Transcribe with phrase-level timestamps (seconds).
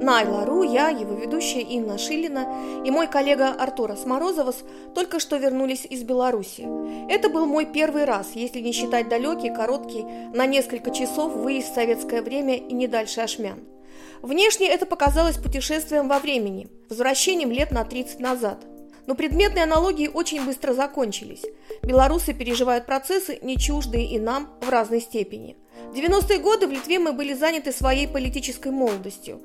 [0.00, 4.62] Найла Ру, я, его ведущая Инна Шилина и мой коллега Артура Сморозовос
[4.94, 6.68] только что вернулись из Беларуси.
[7.10, 11.74] Это был мой первый раз, если не считать далекий, короткий, на несколько часов выезд в
[11.74, 13.58] советское время и не дальше Ашмян.
[14.22, 18.64] Внешне это показалось путешествием во времени, возвращением лет на 30 назад.
[19.06, 21.42] Но предметные аналогии очень быстро закончились.
[21.82, 25.56] Белорусы переживают процессы, не чуждые и нам в разной степени.
[25.92, 29.40] В 90-е годы в Литве мы были заняты своей политической молодостью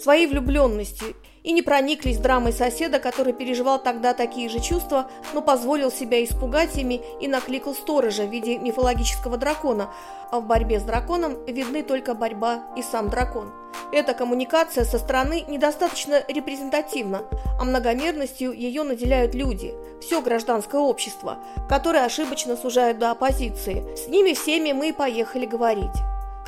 [0.00, 5.90] своей влюбленностью и не прониклись драмой соседа, который переживал тогда такие же чувства, но позволил
[5.90, 9.90] себя испугать ими и накликал сторожа в виде мифологического дракона,
[10.30, 13.52] а в борьбе с драконом видны только борьба и сам дракон.
[13.92, 17.22] Эта коммуникация со стороны недостаточно репрезентативна,
[17.58, 23.84] а многомерностью ее наделяют люди, все гражданское общество, которое ошибочно сужают до оппозиции.
[23.96, 25.96] С ними всеми мы поехали говорить.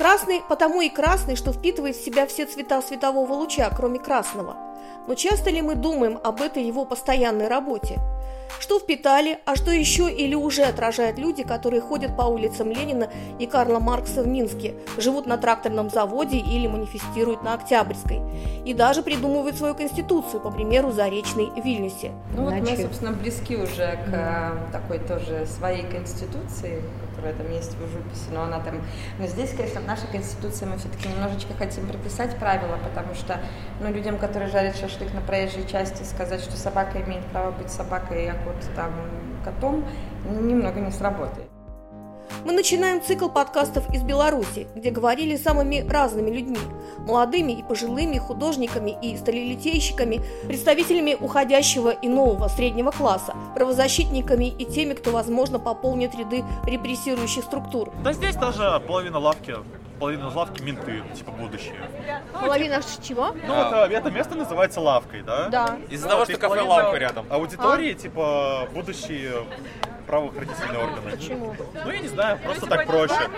[0.01, 4.57] Красный потому и красный, что впитывает в себя все цвета светового луча, кроме красного.
[5.07, 7.99] Но часто ли мы думаем об этой его постоянной работе?
[8.59, 13.47] Что впитали, а что еще или уже отражают люди, которые ходят по улицам Ленина и
[13.47, 18.23] Карла Маркса в Минске, живут на тракторном заводе или манифестируют на Октябрьской.
[18.65, 22.13] И даже придумывают свою конституцию, по примеру, Заречной Вильнюсе.
[22.35, 26.83] Ну вот мы, собственно, близки уже к э, такой тоже своей конституции,
[27.21, 28.81] которая там есть в живописи, но она там...
[29.19, 33.41] Но здесь, конечно, в нашей конституции мы все-таки немножечко хотим прописать правила, потому что
[33.81, 38.31] ну, людям, которые жарят шашлык на проезжей части, сказать, что собака имеет право быть собакой,
[38.31, 38.93] а кот там
[39.45, 39.85] котом,
[40.25, 41.50] немного не сработает.
[42.45, 46.59] Мы начинаем цикл подкастов из Беларуси, где говорили самыми разными людьми–
[46.99, 54.95] молодыми и пожилыми, художниками и сталелитейщиками, представителями уходящего и нового среднего класса, правозащитниками и теми,
[54.95, 57.93] кто, возможно, пополнит ряды репрессирующих структур.
[58.03, 59.57] Да здесь даже половина лавки
[59.99, 61.75] половина лавки менты, типа будущее.
[62.33, 63.33] Половина чего?
[63.47, 65.49] Ну вот а, это место называется лавкой, да?
[65.49, 65.79] Да.
[65.91, 67.27] Из-за того, что кафе-лавка рядом.
[67.29, 69.45] Аудитории, типа, будущие
[70.07, 71.11] правоохранительные органы.
[71.11, 71.57] Почему?
[71.85, 73.31] Ну, я не знаю, просто так проще.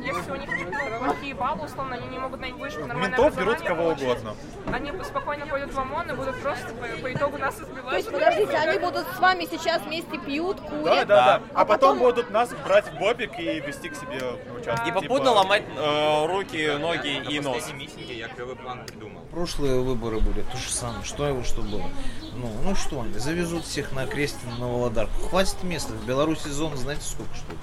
[0.00, 0.50] Если у них
[0.98, 4.36] плохие баллы, условно, они не могут найти вышку нормальное Ментов берут кого угодно.
[4.72, 7.90] Они спокойно пойдут в ОМОН и будут просто по, по итогу нас избивать.
[7.90, 11.06] То есть, подождите, они будут с вами сейчас вместе пьют, курят?
[11.06, 11.42] Да, да, да.
[11.54, 14.86] А, потом будут нас брать в бобик и вести к себе в участок.
[14.86, 17.72] И попутно типа- ломать э, руки, ноги и нос.
[17.72, 19.25] митинге я клевый план придумал.
[19.36, 21.04] Прошлые выборы были то же самое.
[21.04, 21.90] Что его, что было?
[22.36, 25.12] Ну, ну что они, завезут всех на Крестин, на Володарку.
[25.28, 25.92] Хватит места.
[25.92, 27.58] В Беларуси зон, знаете, сколько штук?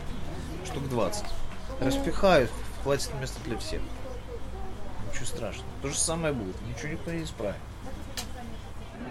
[0.67, 1.25] Штук 20.
[1.79, 2.51] Распихают,
[2.83, 3.81] хватит места для всех.
[5.09, 5.67] Ничего страшного.
[5.81, 6.55] То же самое будет.
[6.61, 7.57] Ничего никто не исправит.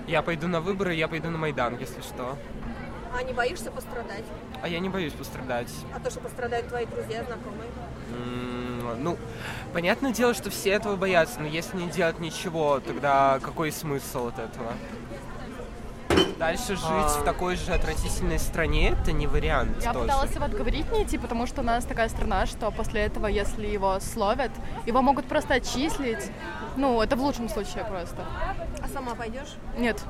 [0.06, 2.38] Я пойду на выборы, я пойду на Майдан, если что.
[3.12, 4.24] А не боишься пострадать?
[4.62, 5.68] А я не боюсь пострадать.
[5.94, 7.68] А то, что пострадают твои друзья, знакомые?
[8.98, 9.18] Ну,
[9.72, 14.38] понятное дело, что все этого боятся, но если не делать ничего, тогда какой смысл от
[14.38, 14.72] этого?
[16.38, 20.06] Дальше жить в такой же отвратительной стране это не вариант Я тоже.
[20.06, 23.66] пыталась его отговорить не идти, потому что у нас такая страна, что после этого, если
[23.66, 24.50] его словят,
[24.84, 26.30] его могут просто отчислить.
[26.76, 28.24] Ну, это в лучшем случае просто.
[28.82, 29.56] А сама пойдешь?
[29.78, 30.02] Нет.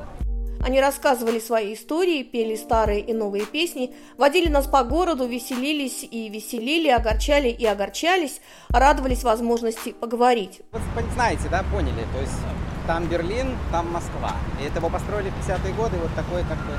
[0.62, 6.28] Они рассказывали свои истории, пели старые и новые песни, водили нас по городу, веселились и
[6.28, 10.60] веселили, огорчали и огорчались, радовались возможности поговорить.
[10.70, 10.82] Вот
[11.14, 12.38] знаете, да, поняли, то есть
[12.86, 14.36] там Берлин, там Москва.
[14.60, 16.72] И это его построили в 50-е годы, вот такой как бы...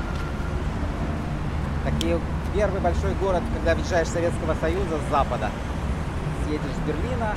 [1.84, 2.18] Такие
[2.54, 5.50] первый большой город, когда въезжаешь Советского Союза с запада.
[6.46, 7.36] Съедешь с Берлина,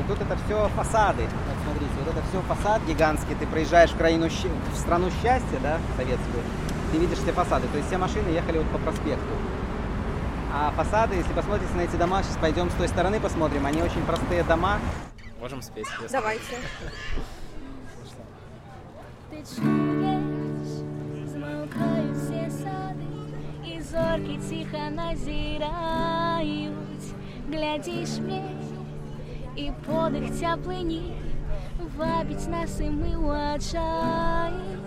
[0.00, 1.22] и тут это все фасады.
[1.22, 3.34] Вот смотрите, вот это все фасад гигантский.
[3.34, 6.42] Ты проезжаешь в, краину, щ- в страну счастья, да, советскую,
[6.92, 7.66] ты видишь все фасады.
[7.68, 9.34] То есть все машины ехали вот по проспекту.
[10.56, 14.02] А фасады, если посмотрите на эти дома, сейчас пойдем с той стороны посмотрим, они очень
[14.06, 14.78] простые дома.
[15.40, 15.86] Можем спеть.
[16.02, 16.56] если- Давайте.
[19.30, 20.68] Ти чуєш,
[21.26, 23.06] змовкають всі сади,
[23.66, 26.72] і зорки тихо назирають.
[27.52, 28.42] Глядиш мне,
[29.58, 31.12] і подих теплині
[31.98, 34.78] вабить нас, і ми у очаї.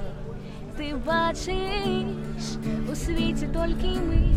[0.77, 2.57] Ти бачиш,
[2.91, 4.35] у світі тільки ми,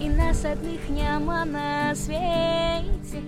[0.00, 3.22] і нас одних нема на світі.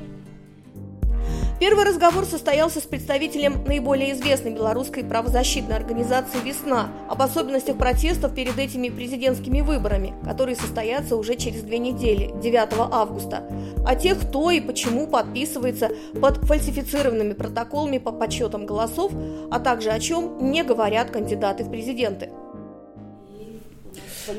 [1.59, 8.57] Первый разговор состоялся с представителем наиболее известной белорусской правозащитной организации «Весна» об особенностях протестов перед
[8.57, 13.43] этими президентскими выборами, которые состоятся уже через две недели, 9 августа,
[13.85, 15.89] о тех, кто и почему подписывается
[16.21, 19.11] под фальсифицированными протоколами по подсчетам голосов,
[19.51, 22.29] а также о чем не говорят кандидаты в президенты.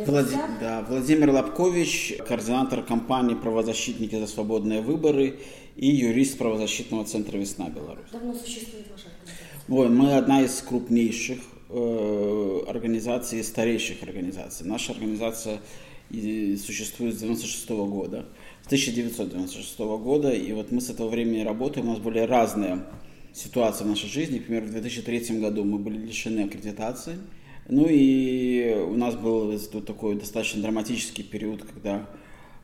[0.07, 5.41] Влади- да, Владимир Лобкович, координатор кампании «Правозащитники за свободные выборы»
[5.81, 8.11] и юрист правозащитного центра «Весна Беларусь».
[8.13, 9.65] Давно существует ваша организация?
[9.67, 11.39] Ой, мы одна из крупнейших
[11.71, 14.67] э, организаций, старейших организаций.
[14.67, 15.61] Наша организация
[16.11, 18.27] существует с 96 года,
[18.63, 22.85] с 1996 года, и вот мы с этого времени работаем, у нас были разные
[23.33, 24.37] ситуации в нашей жизни.
[24.39, 27.17] Например, в 2003 году мы были лишены аккредитации,
[27.71, 32.07] ну и у нас был такой достаточно драматический период, когда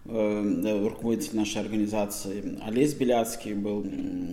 [0.09, 3.85] руководитель нашей организации Олесь Беляцкий был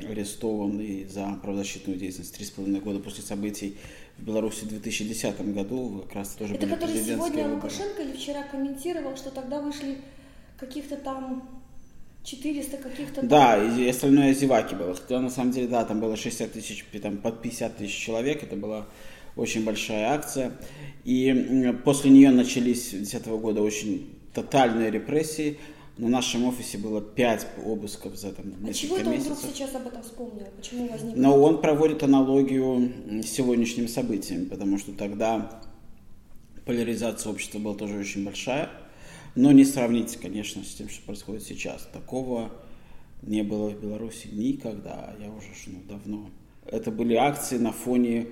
[0.08, 3.76] арестован и за правозащитную деятельность три с половиной года после событий
[4.18, 6.04] в Беларуси в 2010 году.
[6.08, 7.56] Как раз тоже Это который сегодня выборы.
[7.56, 9.98] Лукашенко или вчера комментировал, что тогда вышли
[10.60, 11.50] каких-то там
[12.24, 13.28] 400 каких-то там...
[13.28, 14.94] Да, и остальное зеваки было.
[14.94, 18.44] Хотя на самом деле, да, там было 60 тысяч, там под 50 тысяч человек.
[18.44, 18.86] Это была
[19.36, 20.52] очень большая акция.
[21.04, 25.60] И после нее начались с 2010 года очень тотальные репрессии.
[25.98, 29.76] На нашем офисе было 5 обысков за там, А несколько чего это он вдруг сейчас
[29.76, 30.48] об этом вспомнил?
[30.58, 31.16] Почему возник?
[31.16, 32.92] Но он проводит аналогию
[33.24, 35.62] с сегодняшними событиями, потому что тогда
[36.66, 38.70] поляризация общества была тоже очень большая,
[39.36, 41.88] но не сравнить, конечно, с тем, что происходит сейчас.
[41.94, 42.52] Такого
[43.22, 46.30] не было в Беларуси никогда, я уже ну, давно.
[46.66, 48.28] Это были акции на фоне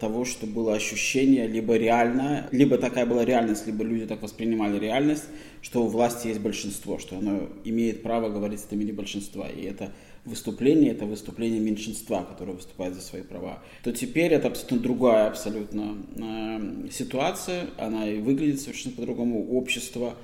[0.00, 5.24] того, что было ощущение либо реально, либо такая была реальность, либо люди так воспринимали реальность,
[5.60, 9.48] что у власти есть большинство, что оно имеет право говорить от имени большинства.
[9.48, 9.92] И это
[10.26, 13.62] выступление, это выступление меньшинства, которое выступает за свои права.
[13.82, 19.56] То теперь это абсолютно другая абсолютно э, ситуация, она и выглядит совершенно по-другому.
[19.56, 20.14] Общество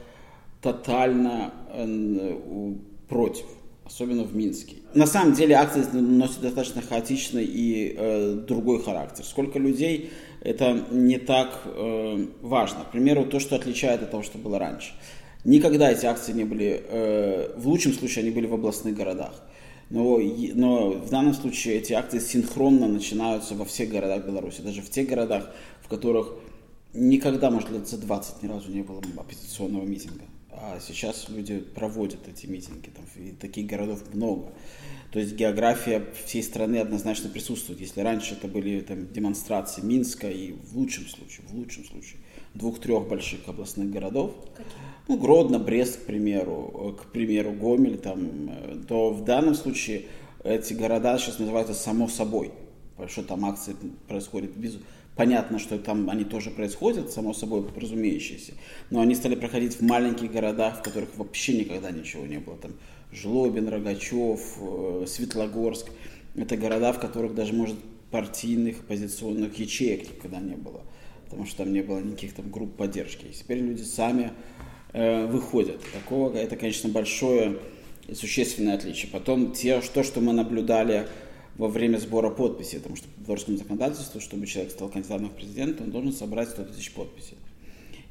[0.61, 2.75] тотально э,
[3.09, 3.47] против,
[3.93, 4.77] особенно в Минске.
[4.95, 9.25] На самом деле акция носит достаточно хаотичный и э, другой характер.
[9.25, 10.11] Сколько людей,
[10.41, 12.85] это не так э, важно.
[12.85, 14.93] К примеру, то, что отличает от того, что было раньше.
[15.45, 19.43] Никогда эти акции не были, э, в лучшем случае они были в областных городах.
[19.91, 20.19] Но,
[20.55, 25.07] но в данном случае эти акции синхронно начинаются во всех городах Беларуси, даже в тех
[25.07, 25.51] городах,
[25.83, 26.33] в которых
[26.95, 30.25] никогда, может, лет за 20 ни разу не было оппозиционного митинга.
[30.55, 34.53] А сейчас люди проводят эти митинги, там, и таких городов много.
[35.11, 37.81] То есть география всей страны однозначно присутствует.
[37.81, 42.21] Если раньше это были там, демонстрации Минска и в лучшем случае, в лучшем случае,
[42.55, 44.35] двух-трех больших областных городов,
[45.09, 50.07] ну, Гродно, Брест, к примеру, к примеру, Гомель, там, то в данном случае
[50.45, 52.53] эти города сейчас называются само собой.
[52.93, 53.75] Потому что там акции
[54.07, 54.79] происходят без...
[55.15, 58.55] Понятно, что там они тоже происходят, само собой разумеющиеся,
[58.89, 62.57] но они стали проходить в маленьких городах, в которых вообще никогда ничего не было.
[62.57, 62.73] Там
[63.13, 65.89] Жлобин, Рогачев, э, Светлогорск.
[66.35, 67.77] Это города, в которых даже, может,
[68.11, 70.83] партийных, оппозиционных ячеек никогда не было,
[71.25, 73.27] потому что там не было никаких там групп поддержки.
[73.27, 74.33] И теперь люди сами
[74.95, 75.81] э, выходят.
[75.93, 77.59] Такого, это, конечно, большое
[78.09, 79.11] и существенное отличие.
[79.11, 81.07] Потом те, то, что мы наблюдали
[81.57, 85.83] во время сбора подписей, потому что по белорусскому законодательству, чтобы человек стал кандидатом в президента,
[85.85, 87.37] он должен собрать 100 тысяч подписей.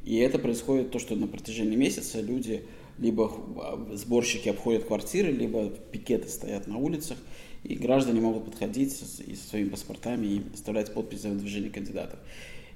[0.03, 2.63] И это происходит то, что на протяжении месяца люди,
[2.97, 7.17] либо а, сборщики обходят квартиры, либо пикеты стоят на улицах,
[7.63, 8.93] и граждане могут подходить
[9.25, 12.19] и со своими паспортами и оставлять подпись за выдвижение кандидатов.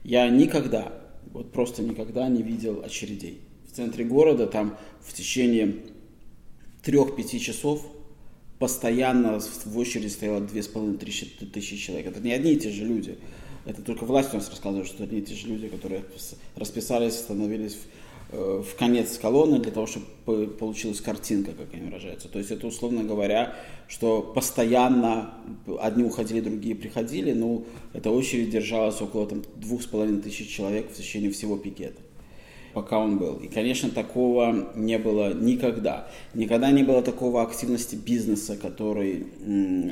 [0.03, 0.93] Я никогда,
[1.33, 3.41] вот просто никогда не видел очередей.
[3.67, 5.77] В центре города там в течение
[6.83, 7.85] трех-пяти часов
[8.65, 12.07] постоянно в очереди стояло две с половиной тысячи тысячи человек.
[12.07, 13.15] Это не одни и те же люди.
[13.63, 16.03] Это только власть у нас рассказывает, что одни и те же люди, которые
[16.55, 21.83] расписались, становились в, э, в конец колонны для того, чтобы по- получилась картинка, как они
[21.83, 22.27] выражаются.
[22.27, 23.55] То есть это, условно говоря,
[23.87, 25.35] что постоянно
[25.79, 30.89] одни уходили, другие приходили, но эта очередь держалась около там, двух с половиной тысяч человек
[30.89, 32.01] в течение всего пикета
[32.75, 33.37] пока он был.
[33.37, 36.07] И, конечно, такого не было никогда.
[36.33, 39.27] Никогда не было такого активности бизнеса, который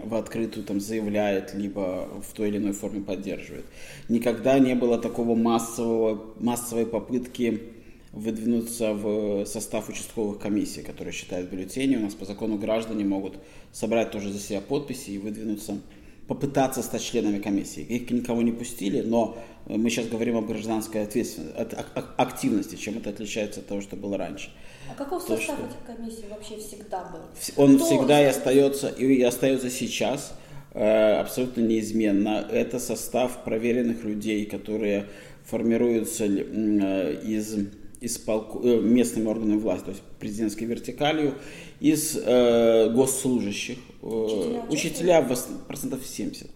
[0.03, 3.65] в открытую там заявляет, либо в той или иной форме поддерживает.
[4.09, 7.63] Никогда не было такого массового, массовой попытки
[8.11, 11.95] выдвинуться в состав участковых комиссий, которые считают бюллетени.
[11.95, 13.35] У нас по закону граждане могут
[13.71, 15.79] собрать тоже за себя подписи и выдвинуться
[16.27, 17.81] попытаться стать членами комиссии.
[17.83, 22.75] Их никого не пустили, но мы сейчас говорим об гражданской ответственности, от- ак- ак- активности,
[22.75, 24.49] чем это отличается от того, что было раньше.
[24.89, 27.19] А каков То, состав что- этих комиссий вообще всегда был?
[27.63, 30.33] Он Кто всегда и за- остается, и остается сейчас
[30.75, 32.47] э, абсолютно неизменно.
[32.51, 35.05] Это состав проверенных людей, которые
[35.45, 37.55] формируются э, из,
[38.03, 41.35] из полку- э, местными органами власти, то есть президентской вертикалью,
[41.79, 46.49] из э, госслужащих, э, Учителя учителя процентов 70.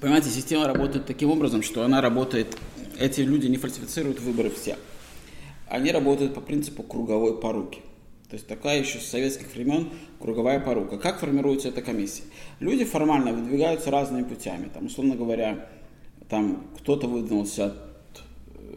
[0.00, 2.56] Понимаете, система работает таким образом, что она работает,
[2.98, 4.76] эти люди не фальсифицируют выборы все.
[5.68, 7.80] Они работают по принципу круговой поруки.
[8.30, 9.90] То есть такая еще с советских времен
[10.20, 10.96] круговая порука.
[10.96, 12.22] Как формируется эта комиссия?
[12.60, 14.70] Люди формально выдвигаются разными путями.
[14.72, 15.66] Там, условно говоря,
[16.28, 17.87] там кто-то выдвинулся от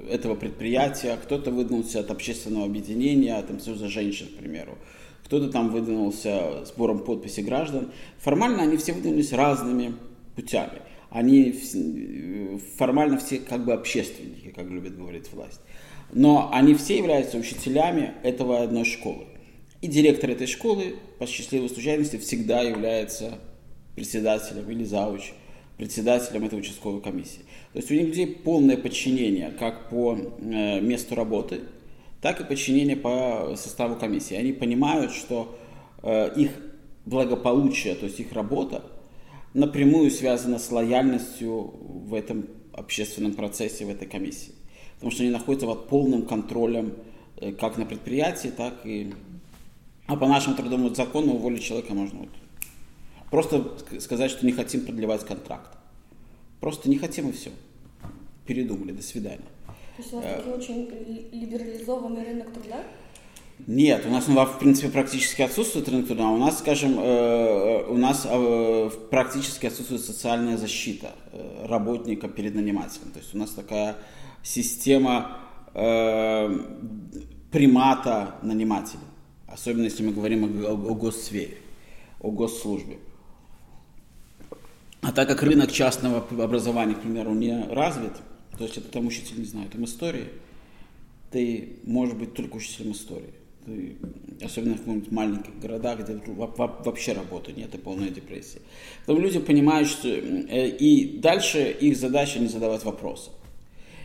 [0.09, 4.77] этого предприятия, кто-то выдвинулся от общественного объединения, там, Союза женщин, к примеру.
[5.25, 7.91] Кто-то там выдвинулся сбором подписей граждан.
[8.19, 9.93] Формально они все выдвинулись разными
[10.35, 10.81] путями.
[11.09, 11.51] Они
[12.77, 15.61] формально все как бы общественники, как любит говорить власть.
[16.13, 19.25] Но они все являются учителями этого одной школы.
[19.81, 23.39] И директор этой школы, по счастливой случайности, всегда является
[23.95, 25.33] председателем или завуч,
[25.77, 27.41] председателем этой участковой комиссии.
[27.73, 31.61] То есть у них людей полное подчинение как по э, месту работы,
[32.21, 34.35] так и подчинение по составу комиссии.
[34.35, 35.57] Они понимают, что
[36.03, 36.51] э, их
[37.05, 38.83] благополучие, то есть их работа,
[39.53, 41.73] напрямую связана с лояльностью
[42.07, 44.53] в этом общественном процессе, в этой комиссии.
[44.95, 46.93] Потому что они находятся под полным контролем
[47.37, 49.13] э, как на предприятии, так и
[50.07, 52.29] а по нашему трудовому закону уволить человека можно вот
[53.29, 55.77] просто сказать, что не хотим продлевать контракт.
[56.61, 57.49] Просто не хотим и все.
[58.45, 59.39] Передумали, до свидания.
[59.97, 60.89] То есть у вас э, такой очень
[61.31, 62.83] либерализованный рынок труда?
[63.67, 66.29] Нет, у нас ну, в принципе практически отсутствует рынок труда.
[66.29, 71.11] У нас, скажем, э, у нас э, практически отсутствует социальная защита
[71.65, 73.11] работника перед нанимателем.
[73.11, 73.97] То есть у нас такая
[74.43, 75.37] система
[77.51, 78.99] примата нанимателя.
[79.47, 81.57] Особенно если мы говорим о, о, о госсфере,
[82.19, 82.97] о госслужбе.
[85.01, 88.13] А так как рынок частного образования, к примеру, не развит,
[88.57, 90.27] то есть это там учитель не знает, там истории,
[91.31, 93.33] ты можешь быть только учителем истории.
[93.65, 93.95] Ты,
[94.43, 98.59] особенно в каких-нибудь маленьких городах, где вообще работы нет и полная депрессия.
[99.05, 103.29] Потом люди понимают, что э, и дальше их задача не задавать вопросы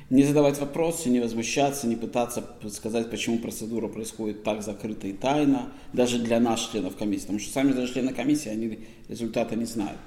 [0.08, 5.72] не задавать вопросы, не возмущаться, не пытаться сказать, почему процедура происходит так закрыто и тайно,
[5.92, 9.98] даже для нас, членов комиссии, потому что сами даже члены комиссии, они результата не знают.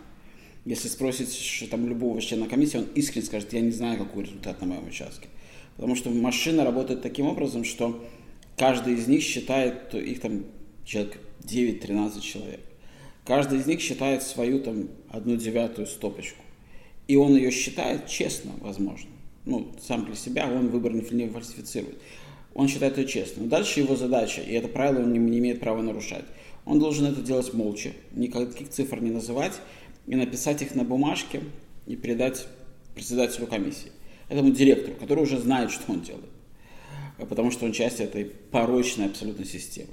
[0.70, 4.68] Если спросить там, любого члена комиссии, он искренне скажет, я не знаю, какой результат на
[4.68, 5.28] моем участке.
[5.76, 8.06] Потому что машина работает таким образом, что
[8.56, 10.46] каждый из них считает, их там
[10.86, 12.60] человек 9-13 человек.
[13.26, 16.44] Каждый из них считает свою там одну девятую стопочку.
[17.08, 19.10] И он ее считает честно, возможно
[19.46, 21.98] ну, сам для себя, он выбор не фальсифицирует.
[22.54, 23.50] Он считает это честным.
[23.50, 26.26] Дальше его задача, и это правило он не, не имеет права нарушать.
[26.66, 29.54] Он должен это делать молча, никаких цифр не называть,
[30.10, 31.42] и написать их на бумажке
[31.86, 32.48] и передать
[32.96, 33.92] председателю комиссии.
[34.28, 36.30] Этому директору, который уже знает, что он делает.
[37.18, 39.92] Потому что он часть этой порочной абсолютно системы.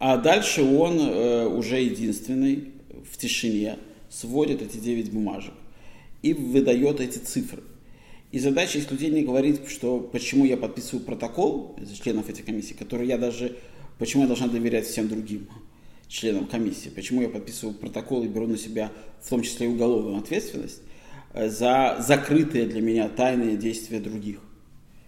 [0.00, 2.72] А дальше он э, уже единственный
[3.08, 3.78] в тишине
[4.08, 5.54] сводит эти 9 бумажек
[6.22, 7.62] и выдает эти цифры.
[8.32, 13.16] И задача не говорить, что почему я подписываю протокол из членов этих комиссий, который я
[13.16, 13.56] даже,
[13.98, 15.48] почему я должна доверять всем другим
[16.10, 18.90] членам комиссии, почему я подписываю протокол и беру на себя
[19.22, 20.82] в том числе и уголовную ответственность
[21.32, 24.40] э, за закрытые для меня тайные действия других,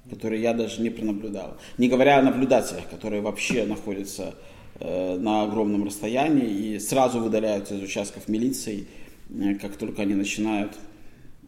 [0.09, 1.59] которые я даже не пронаблюдал.
[1.77, 4.37] Не говоря о наблюдателях, которые вообще находятся
[4.79, 8.87] э, на огромном расстоянии и сразу выдаляются из участков милиции,
[9.29, 10.73] э, как только они начинают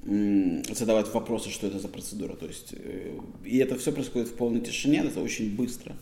[0.06, 2.34] задавать вопросы, что это за процедура.
[2.34, 2.75] То есть,
[3.42, 5.94] и это все происходит в полной тишине, это очень быстро.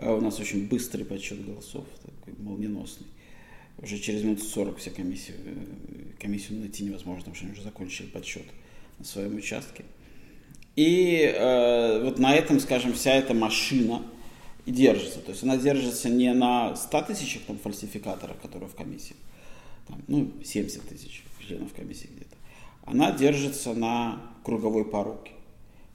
[0.00, 3.06] А у нас очень быстрый подсчет голосов, такой молниеносный.
[3.78, 5.54] Уже через минут 40 все комиссии, э,
[6.20, 8.44] комиссию найти невозможно, потому что они уже закончили подсчет
[8.98, 9.84] на своем участке.
[10.76, 14.02] И э, вот на этом, скажем, вся эта машина
[14.66, 15.20] и держится.
[15.20, 19.16] То есть она держится не на 100 тысячах там, фальсификаторов, которые в комиссии,
[19.88, 22.36] там, ну, 70 тысяч членов комиссии где-то
[22.90, 25.32] она держится на круговой поруке.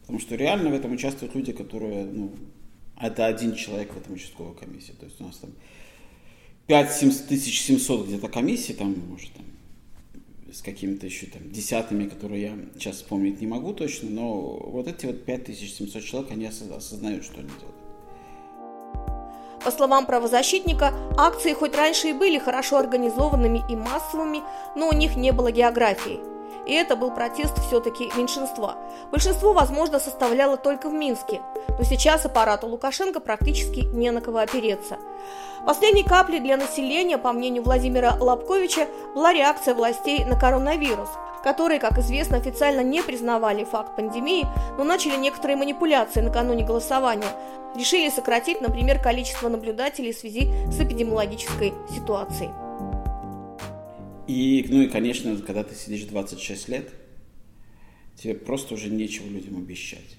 [0.01, 2.31] Потому что реально в этом участвуют люди, которые, ну,
[2.99, 4.93] это один человек в этом участковой комиссии.
[4.93, 5.51] То есть у нас там
[6.67, 9.45] 5700 где-то комиссий, там, может, там,
[10.51, 15.05] с какими-то еще там десятыми, которые я сейчас вспомнить не могу точно, но вот эти
[15.05, 17.75] вот 5700 человек, они осознают, что они делают.
[19.63, 24.41] По словам правозащитника, акции хоть раньше и были хорошо организованными и массовыми,
[24.75, 26.19] но у них не было географии–
[26.65, 28.75] и это был протест все-таки меньшинства.
[29.12, 34.98] Большинство, возможно, составляло только в Минске, но сейчас аппарату Лукашенко практически не на кого опереться.
[35.65, 41.10] Последней каплей для населения, по мнению Владимира Лобковича, была реакция властей на коронавирус,
[41.43, 47.27] которые, как известно, официально не признавали факт пандемии, но начали некоторые манипуляции накануне голосования.
[47.75, 52.64] Решили сократить, например, количество наблюдателей в связи с эпидемиологической ситуацией.
[54.27, 56.89] И, ну и, конечно, когда ты сидишь 26 лет,
[58.15, 60.17] тебе просто уже нечего людям обещать.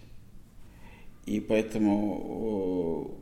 [1.27, 3.17] И поэтому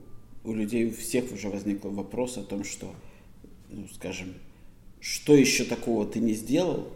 [0.44, 2.94] у людей у всех уже возник вопрос о том, что,
[3.70, 4.34] ну, скажем,
[5.00, 6.92] что еще такого ты не сделал,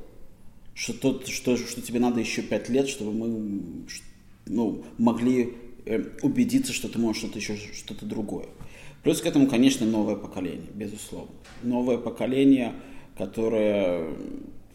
[0.74, 3.86] что, тот, что, что тебе надо еще пять лет, чтобы мы
[4.46, 5.54] ну, могли
[5.86, 8.46] э, убедиться, что ты можешь что-то еще что-то другое.
[9.02, 11.30] Плюс к этому, конечно, новое поколение, безусловно.
[11.62, 12.74] Новое поколение,
[13.18, 14.14] которое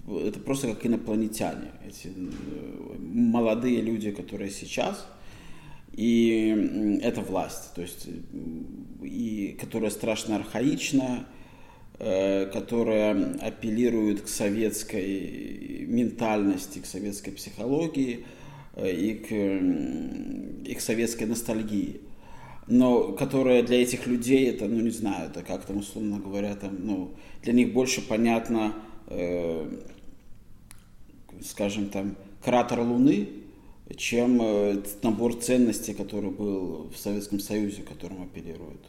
[0.07, 1.71] это просто как инопланетяне.
[1.87, 5.07] Эти э, молодые люди, которые сейчас,
[5.93, 8.09] и это власть, то есть
[9.01, 11.25] и которая страшно архаична,
[11.99, 18.25] э, которая апеллирует к советской ментальности, к советской психологии
[18.75, 22.01] э, и к, и к советской ностальгии
[22.67, 26.77] но которая для этих людей это, ну не знаю, это как там условно говоря, там,
[26.79, 28.73] ну, для них больше понятно,
[29.07, 29.69] э,
[31.41, 33.29] скажем там, кратер Луны,
[33.95, 38.79] чем э, набор ценностей, который был в Советском Союзе, которым апеллирует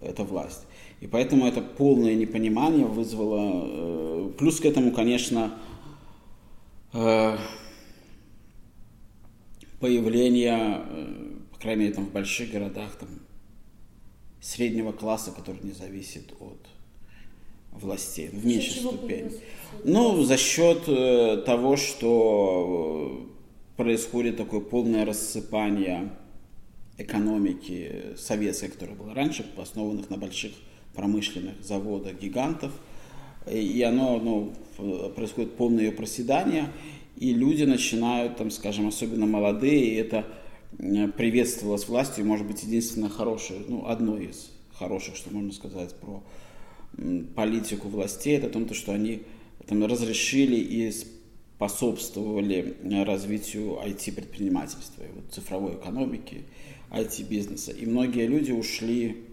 [0.00, 0.64] эта власть.
[1.00, 3.64] И поэтому это полное непонимание вызвало...
[3.66, 5.54] Э, плюс к этому, конечно,
[6.92, 7.36] э,
[9.80, 10.82] появление,
[11.58, 13.08] по крайней мере, там, в больших городах, там,
[14.40, 16.68] среднего класса, который не зависит от
[17.72, 19.32] властей, в меньшей ступени.
[19.82, 20.84] Ну, за счет
[21.44, 23.28] того, что
[23.76, 26.10] происходит такое полное рассыпание
[26.96, 30.52] экономики советской, которая была раньше, основанных на больших
[30.94, 32.70] промышленных заводах, гигантов.
[33.50, 36.70] И оно ну, происходит полное ее проседание,
[37.16, 40.24] и люди начинают, там, скажем, особенно молодые, и это
[40.76, 46.22] приветствовалось властью, может быть, единственное хорошее, ну, одно из хороших, что можно сказать про
[47.34, 49.22] политику властей, это о том, что они
[49.66, 56.44] там, разрешили и способствовали э, развитию IT-предпринимательства, вот, цифровой экономики,
[56.90, 57.72] IT-бизнеса.
[57.72, 59.24] И многие люди ушли,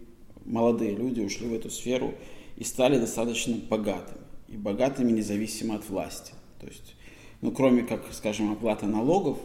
[0.44, 2.16] молодые люди ушли в эту сферу
[2.58, 4.22] и стали достаточно богатыми.
[4.48, 6.34] И богатыми независимо от власти.
[6.60, 6.96] То есть,
[7.42, 9.40] ну, кроме как, скажем, оплаты налогов,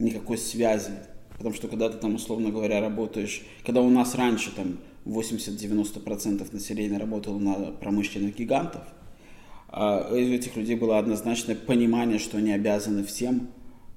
[0.00, 0.92] никакой связи.
[1.36, 6.98] Потому что когда ты там, условно говоря, работаешь, когда у нас раньше там 80-90% населения
[6.98, 8.82] работало на промышленных гигантов–
[9.72, 13.48] а у этих людей было однозначное понимание, что они обязаны всем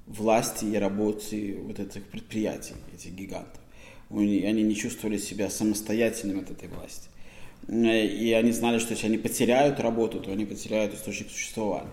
[0.06, 3.60] власти и работе вот этих предприятий, этих гигантов.
[4.12, 7.10] Они не чувствовали себя самостоятельными от этой власти.
[7.68, 11.90] И они знали, что если они потеряют работу, то они потеряют источник существования.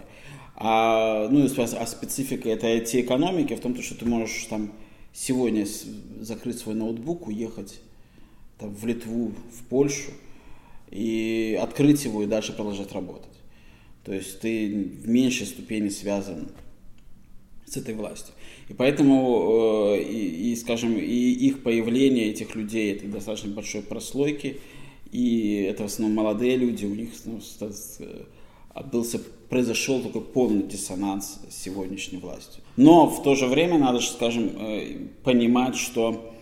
[0.62, 4.72] А, ну, а специфика этой IT-экономики в том, что ты можешь там
[5.10, 5.66] сегодня
[6.20, 7.80] закрыть свой ноутбук, уехать
[8.58, 10.10] там, в Литву, в Польшу,
[10.90, 13.32] и открыть его и дальше продолжать работать.
[14.04, 14.68] То есть ты
[15.02, 16.50] в меньшей ступени связан
[17.64, 18.34] с этой властью.
[18.68, 24.60] И поэтому, э, и, и, скажем, и их появление, этих людей, это достаточно большой прослойки,
[25.10, 27.40] и это в основном молодые люди, у них ну,
[28.80, 32.62] отбылся, произошел такой полный диссонанс с сегодняшней властью.
[32.76, 36.32] Но в то же время надо, скажем, э, понимать, что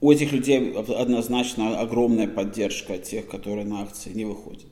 [0.00, 4.66] у этих людей однозначно огромная поддержка тех, которые на акции не выходят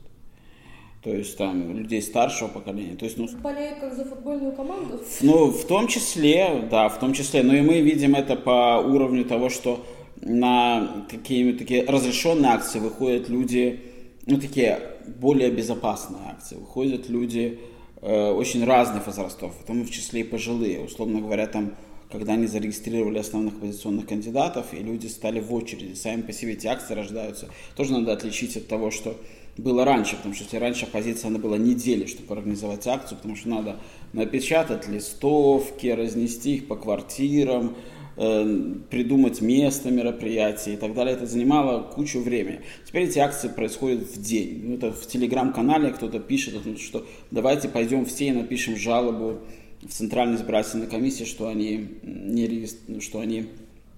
[1.05, 2.95] то есть там людей старшего поколения.
[2.95, 4.99] То есть, ну, Болеют как за футбольную команду?
[5.21, 7.43] Ну, в том числе, да, в том числе.
[7.43, 9.85] Но и мы видим это по уровню того, что
[10.21, 13.81] на какие-нибудь такие разрешенные акции выходят люди,
[14.25, 16.55] ну, такие более безопасные акции.
[16.55, 17.59] Выходят люди
[18.01, 20.81] э, очень разных возрастов, в том в числе и пожилые.
[20.81, 21.75] Условно говоря, там,
[22.11, 26.67] когда они зарегистрировали основных оппозиционных кандидатов, и люди стали в очереди, сами по себе эти
[26.67, 29.17] акции рождаются, тоже надо отличить от того, что
[29.57, 33.49] было раньше, потому что если раньше оппозиция, она была недели, чтобы организовать акцию, потому что
[33.49, 33.77] надо
[34.11, 37.75] напечатать листовки, разнести их по квартирам,
[38.15, 41.15] придумать место мероприятия и так далее.
[41.15, 42.61] Это занимало кучу времени.
[42.85, 44.61] Теперь эти акции происходят в день.
[44.63, 49.39] Ну, это в телеграм-канале кто-то пишет, что давайте пойдем все и напишем жалобу
[49.81, 52.67] в Центральной избирательной комиссии, что они, не,
[53.01, 53.47] что они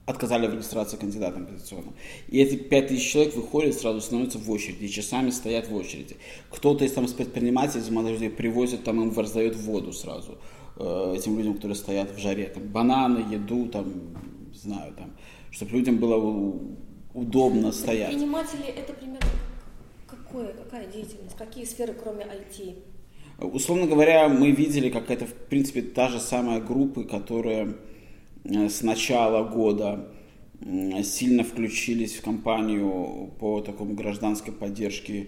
[0.08, 1.93] отказали в регистрации кандидатам оппозиционным.
[2.30, 6.15] И эти 5000 человек выходят, сразу становятся в очереди, и часами стоят в очереди.
[6.49, 10.38] Кто-то из там из предпринимателей, из людей привозит, там им раздает воду сразу
[10.80, 12.46] э, этим людям, которые стоят в жаре.
[12.46, 13.94] Там, бананы, еду, там,
[14.54, 15.12] знаю, там,
[15.52, 16.54] чтобы людям было
[17.13, 18.10] удобно стоять.
[18.10, 19.30] Предприниматели это примерно
[20.08, 22.76] какое, какая деятельность, какие сферы, кроме IT?
[23.40, 27.76] Условно говоря, мы видели, как это, в принципе, та же самая группа, которая
[28.48, 30.08] Э, с начала года
[31.04, 35.28] сильно включились в кампанию по такому гражданской поддержке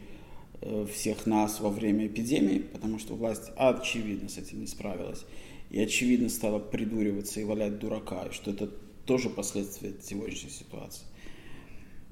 [0.94, 5.26] всех нас во время эпидемии, потому что власть очевидно с этим не справилась
[5.70, 8.68] и очевидно стала придуриваться и валять дурака, что это
[9.06, 11.06] тоже последствия сегодняшней ситуации.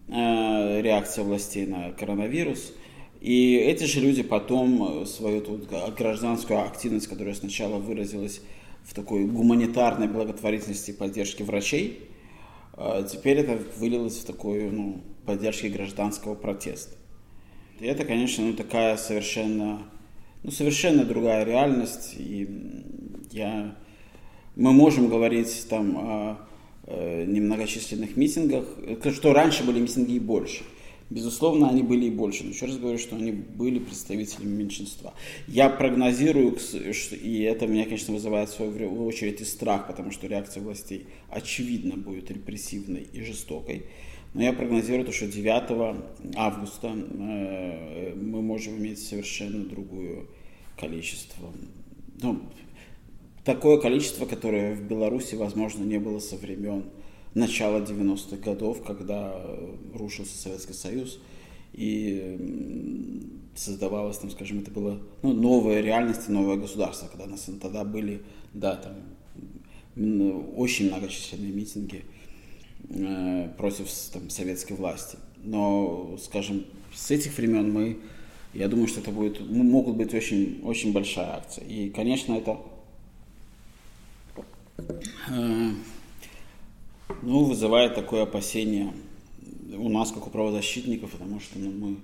[0.08, 2.74] э, реакция властей на коронавирус.
[3.20, 8.42] И эти же люди потом свою тут гражданскую активность, которая сначала выразилась
[8.84, 12.10] в такой гуманитарной благотворительности и поддержке врачей,
[12.78, 16.96] э, теперь это вылилось в такую ну, поддержку гражданского протеста.
[17.80, 19.84] И это, конечно, ну, такая совершенно,
[20.44, 22.16] ну, совершенно другая реальность.
[22.18, 22.48] И
[23.32, 23.76] я,
[24.56, 26.38] мы можем говорить там о
[26.86, 28.66] э, немногочисленных миссингах,
[29.14, 30.64] что раньше были митинги и больше.
[31.10, 32.44] Безусловно, они были и больше.
[32.44, 35.14] Но еще раз говорю, что они были представителями меньшинства.
[35.48, 36.58] Я прогнозирую,
[37.12, 41.96] и это меня, конечно, вызывает в свою очередь и страх, потому что реакция властей очевидно
[41.96, 43.86] будет репрессивной и жестокой.
[44.38, 50.26] Но я прогнозирую то, что 9 августа э, мы можем иметь совершенно другое
[50.80, 51.52] количество.
[52.22, 52.42] Ну,
[53.44, 56.84] такое количество, которое в Беларуси, возможно, не было со времен
[57.34, 59.44] начала 90-х годов, когда
[59.96, 61.20] рушился Советский Союз,
[61.74, 62.38] и
[63.56, 68.22] создавалось, там, скажем, это было ну, новая реальность, новое государство, когда нас тогда были,
[68.54, 68.98] да, там,
[70.56, 72.17] очень многочисленные митинги– Э,
[73.58, 75.18] против там, советской власти.
[75.44, 78.00] Но, скажем, с этих времен мы,
[78.54, 81.66] я думаю, что это будет, могут быть очень, очень большая акция.
[81.66, 82.60] И, конечно, это
[85.30, 85.72] э,
[87.22, 88.94] ну, вызывает такое опасение
[89.76, 91.98] у нас, как у правозащитников, потому что ну, мы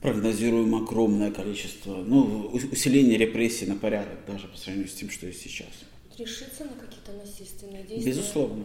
[0.00, 5.42] прогнозируем огромное количество, ну, усиление репрессий на порядок, даже по сравнению с тем, что есть
[5.42, 5.68] сейчас.
[6.18, 8.12] Решиться на какие-то насильственные действия?
[8.12, 8.64] Безусловно.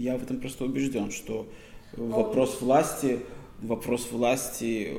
[0.00, 1.46] Я в этом просто убежден, что
[1.92, 3.20] вопрос власти,
[3.60, 4.96] вопрос власти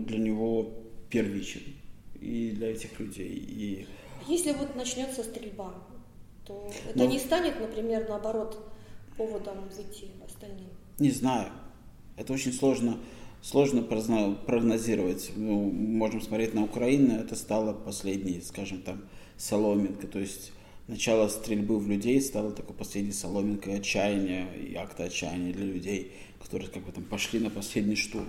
[0.00, 0.72] для него
[1.10, 1.62] первичен
[2.20, 3.28] и для этих людей.
[3.28, 3.86] И...
[4.26, 5.74] Если вот начнется стрельба,
[6.44, 7.04] то это Но...
[7.04, 8.58] Ну, не станет, например, наоборот,
[9.16, 10.70] поводом выйти остальным?
[10.98, 11.52] Не знаю.
[12.16, 12.98] Это очень сложно,
[13.42, 15.30] сложно прогнозировать.
[15.36, 19.04] Мы можем смотреть на Украину, это стало последней, скажем там,
[19.36, 20.08] соломинкой.
[20.08, 20.50] То есть
[20.88, 26.68] начало стрельбы в людей стало такой последней соломинкой отчаяния и акта отчаяния для людей, которые
[26.68, 28.28] как бы там пошли на последний штурм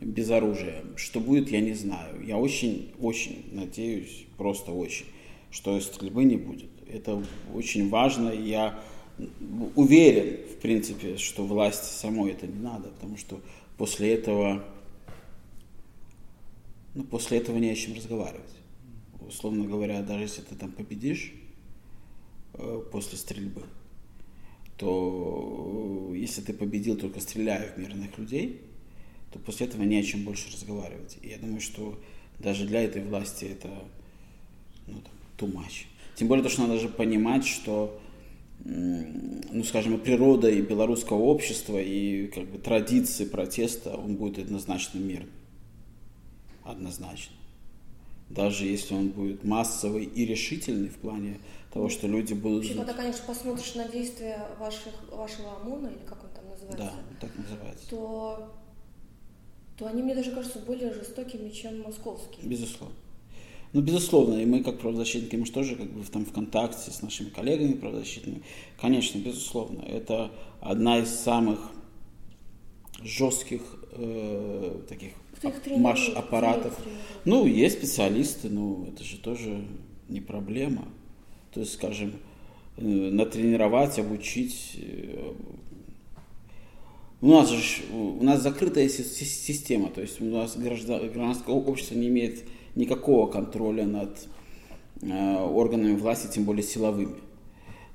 [0.00, 0.82] без оружия.
[0.96, 2.24] Что будет, я не знаю.
[2.24, 5.06] Я очень, очень надеюсь, просто очень,
[5.50, 6.70] что стрельбы не будет.
[6.92, 7.22] Это
[7.54, 8.30] очень важно.
[8.30, 8.80] И я
[9.76, 13.40] уверен, в принципе, что власти самой это не надо, потому что
[13.76, 14.64] после этого,
[16.94, 18.50] ну, после этого не о чем разговаривать.
[19.26, 21.32] Условно говоря, даже если ты там победишь,
[22.92, 23.62] после стрельбы,
[24.76, 28.60] то э, если ты победил только стреляя в мирных людей,
[29.32, 31.18] то после этого не о чем больше разговаривать.
[31.22, 32.00] И я думаю, что
[32.38, 33.68] даже для этой власти это
[34.86, 35.86] ну, там, too much.
[36.14, 38.00] Тем более, то, что надо же понимать, что
[38.64, 45.30] ну, скажем, природа и белорусского общества, и как бы традиции протеста, он будет однозначно мирным.
[46.62, 47.34] Однозначно.
[48.30, 51.38] Даже если он будет массовый и решительный в плане
[51.74, 52.58] того, что люди будут...
[52.58, 57.16] Вообще, когда, конечно, посмотришь на действия ваших, вашего ОМОНа, или как он там называется, да,
[57.20, 57.90] так называется.
[57.90, 58.48] То,
[59.76, 62.46] то они, мне даже кажутся более жестокими, чем московские.
[62.46, 62.94] Безусловно.
[63.72, 67.02] Ну, безусловно, и мы, как правозащитники, мы же тоже как бы там в контакте с
[67.02, 68.44] нашими коллегами правозащитными.
[68.80, 71.72] Конечно, безусловно, это одна из самых
[73.02, 75.14] жестких э, таких
[75.76, 76.78] маш аппаратов.
[77.24, 79.66] Ну, есть специалисты, но это же тоже
[80.08, 80.86] не проблема.
[81.54, 82.14] То есть, скажем,
[82.76, 84.76] э, натренировать, обучить.
[84.76, 85.32] Э,
[87.20, 92.42] у нас же у нас закрытая система, то есть у нас гражданское общество не имеет
[92.74, 94.28] никакого контроля над
[95.00, 97.20] э, органами власти, тем более силовыми.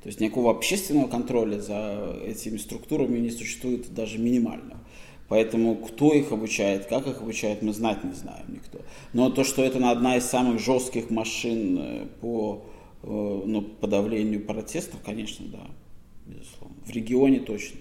[0.01, 4.79] То есть никакого общественного контроля за этими структурами не существует даже минимального.
[5.27, 8.79] Поэтому кто их обучает, как их обучают, мы знать не знаем никто.
[9.13, 12.63] Но то, что это одна из самых жестких машин по
[13.03, 15.67] ну, подавлению протестов, конечно, да,
[16.25, 16.75] безусловно.
[16.85, 17.79] В регионе точно.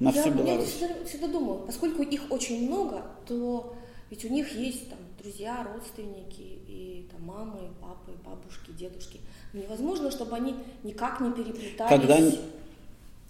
[0.00, 0.76] На я, всю Беларусь.
[0.80, 3.76] Я всегда, всегда думаю, поскольку их очень много, то
[4.10, 9.20] ведь у них есть там друзья, родственники, и там мамы, папы, бабушки, дедушки.
[9.52, 11.88] Невозможно, чтобы они никак не переплетались.
[11.88, 12.18] Когда,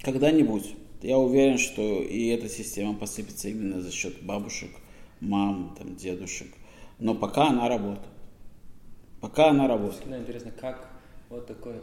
[0.03, 0.75] когда-нибудь.
[1.03, 4.71] Я уверен, что и эта система посыпется именно за счет бабушек,
[5.21, 6.49] мам, там, дедушек.
[6.99, 8.07] Но пока она работает.
[9.21, 10.01] Пока она работает.
[10.01, 10.90] Всегда интересно, как
[11.31, 11.77] вот такой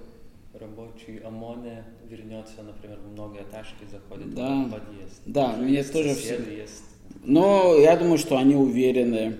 [0.53, 4.63] рабочий ОМОНе вернется, например, в многоэтажки, заходит да.
[4.63, 5.21] в подъезд.
[5.25, 6.35] Да, Уже мне тоже все.
[6.35, 6.83] Есть...
[7.23, 9.37] Но я думаю, что они уверены,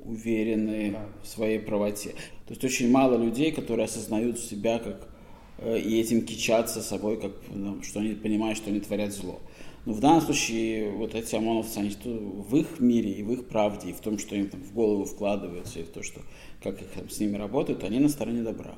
[0.00, 1.06] уверены да.
[1.22, 2.10] в своей правоте.
[2.46, 5.08] То есть очень мало людей, которые осознают себя как
[5.58, 9.40] э, и этим кичатся собой, как, ну, что они понимают, что они творят зло.
[9.84, 13.90] Но в данном случае вот эти ОМОНовцы, они в их мире и в их правде,
[13.90, 16.22] и в том, что им там в голову вкладывается, и в то, что
[16.60, 18.74] как их там, с ними работают, они на стороне добра.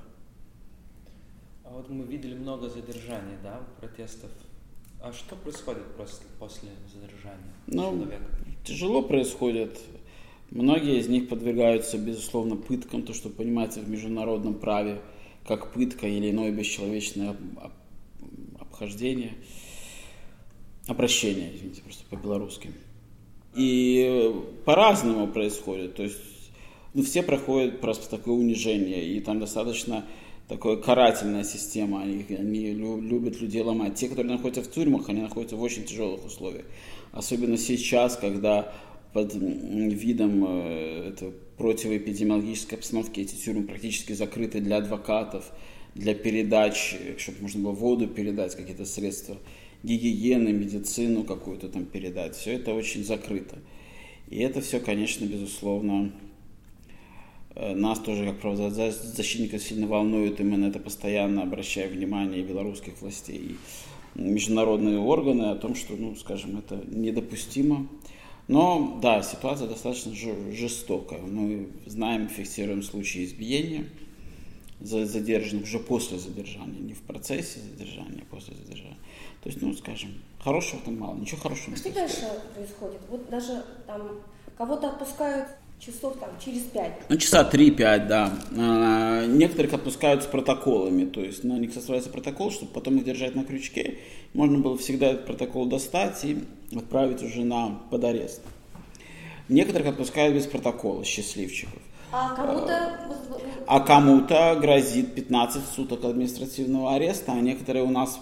[1.68, 4.30] А вот мы видели много задержаний, да, протестов.
[5.02, 8.24] А что происходит после, после задержания ну, человека?
[8.64, 9.78] Тяжело происходит.
[10.50, 15.02] Многие из них подвергаются, безусловно, пыткам, то, что понимается в международном праве,
[15.46, 17.36] как пытка или иное бесчеловечное
[18.58, 19.34] обхождение,
[20.86, 22.70] обращение, извините, просто по-белорусски.
[23.54, 25.96] И по-разному происходит.
[25.96, 26.16] То есть
[26.94, 30.06] ну, все проходят просто такое унижение, и там достаточно
[30.48, 33.94] такая карательная система, они, они любят людей ломать.
[33.94, 36.64] Те, которые находятся в тюрьмах, они находятся в очень тяжелых условиях.
[37.12, 38.72] Особенно сейчас, когда
[39.12, 45.50] под видом э, это, противоэпидемиологической обстановки эти тюрьмы практически закрыты для адвокатов,
[45.94, 49.36] для передач, чтобы можно было воду передать, какие-то средства
[49.82, 52.36] гигиены, медицину какую-то там передать.
[52.36, 53.58] Все это очень закрыто.
[54.28, 56.12] И это все, конечно, безусловно,
[57.58, 63.56] нас тоже, как правозащитников, сильно волнует, и мы на это постоянно обращаем внимание белорусских властей,
[64.16, 67.88] и международные органы о том, что, ну, скажем, это недопустимо.
[68.46, 70.14] Но, да, ситуация достаточно
[70.52, 71.20] жестокая.
[71.20, 73.84] Мы знаем, фиксируем случаи избиения
[74.80, 78.96] задержанных уже после задержания, не в процессе задержания, а после задержания.
[79.42, 81.74] То есть, ну, скажем, хорошего там мало, ничего хорошего.
[81.74, 83.00] А что дальше происходит?
[83.10, 84.20] Вот даже там
[84.56, 85.48] кого-то отпускают
[85.80, 86.92] часов там через пять.
[87.08, 88.32] Ну, часа 3-5, да.
[88.56, 93.34] А, некоторых отпускают с протоколами, то есть на них составляется протокол, чтобы потом их держать
[93.34, 93.98] на крючке.
[94.34, 98.42] Можно было всегда этот протокол достать и отправить уже на под арест.
[99.48, 101.80] Некоторых отпускают без протокола, счастливчиков.
[102.10, 102.98] А кому-то...
[103.66, 108.18] А кому-то грозит 15 суток административного ареста, а некоторые у нас,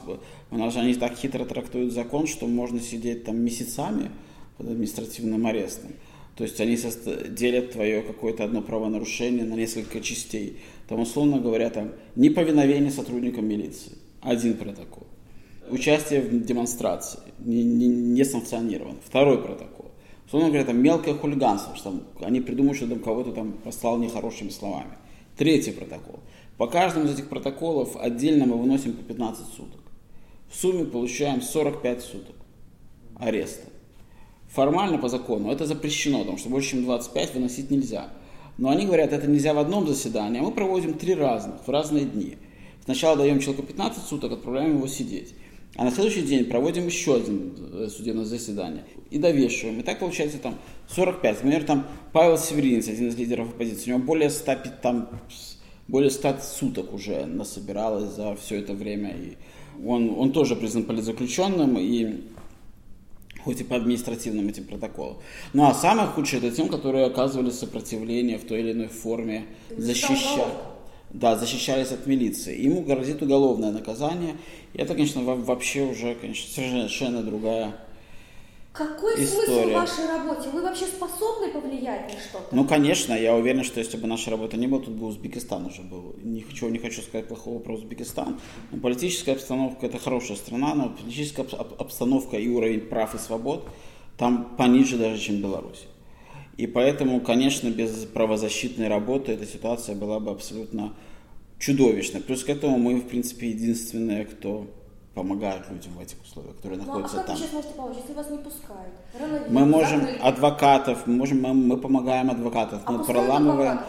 [0.50, 4.10] у нас же они так хитро трактуют закон, что можно сидеть там месяцами
[4.56, 5.92] под административным арестом.
[6.36, 6.76] То есть они
[7.30, 10.58] делят твое какое-то одно правонарушение на несколько частей.
[10.86, 13.92] Там, условно говоря, там неповиновение сотрудникам милиции.
[14.20, 15.06] Один протокол.
[15.70, 17.20] Участие в демонстрации.
[17.38, 18.96] Не, не, не санкционирован.
[19.02, 19.86] Второй протокол.
[20.26, 21.74] Условно говоря, там мелкое хулиганство.
[21.74, 24.92] Что там, они придумают, что там кого-то там послал нехорошими словами.
[25.38, 26.20] Третий протокол.
[26.58, 29.80] По каждому из этих протоколов отдельно мы выносим по 15 суток.
[30.50, 32.36] В сумме получаем 45 суток
[33.18, 33.68] ареста.
[34.56, 38.08] Формально по закону это запрещено, потому что больше, чем 25 выносить нельзя.
[38.56, 42.06] Но они говорят, это нельзя в одном заседании, а мы проводим три разных, в разные
[42.06, 42.38] дни.
[42.82, 45.34] Сначала даем человеку 15 суток, отправляем его сидеть.
[45.74, 49.80] А на следующий день проводим еще один э, судебное заседание и довешиваем.
[49.80, 50.54] И так получается там
[50.88, 51.44] 45.
[51.44, 55.10] Например, там Павел Северинец, один из лидеров оппозиции, у него более 100, там,
[55.86, 59.14] более 100 суток уже насобиралось за все это время.
[59.18, 59.36] И
[59.86, 62.22] он, он тоже признан политзаключенным, и
[63.46, 65.18] хоть и по административным этим протоколам.
[65.52, 70.52] Ну а самое худшее это тем, которые оказывали сопротивление в той или иной форме, защищали,
[71.10, 72.60] да, защищались от милиции.
[72.60, 74.34] Ему грозит уголовное наказание.
[74.72, 77.76] И это, конечно, вообще уже, конечно, совершенно другая
[78.76, 79.46] какой история.
[79.46, 80.48] смысл в вашей работе?
[80.50, 82.54] Вы вообще способны повлиять на что-то?
[82.54, 85.82] Ну, конечно, я уверен, что если бы наша работа не была, тут бы Узбекистан уже
[85.82, 86.14] был.
[86.22, 88.38] Ничего не хочу сказать плохого про Узбекистан.
[88.70, 93.68] Но политическая обстановка– это хорошая страна, но политическая обстановка и уровень прав и свобод
[94.16, 95.84] там пониже даже, чем в Беларуси.
[96.56, 100.94] И поэтому, конечно, без правозащитной работы эта ситуация была бы абсолютно
[101.58, 102.22] чудовищной.
[102.22, 104.66] Плюс к этому мы, в принципе, единственные, кто
[105.16, 107.36] помогают людям в этих условиях, которые ну, находятся а как там.
[107.36, 108.94] вы сейчас можете помочь, если вас не пускают?
[109.18, 110.18] Рано мы можем закрыли.
[110.18, 113.80] адвокатов, мы, можем, мы, мы помогаем адвокатов, а мы проламываем,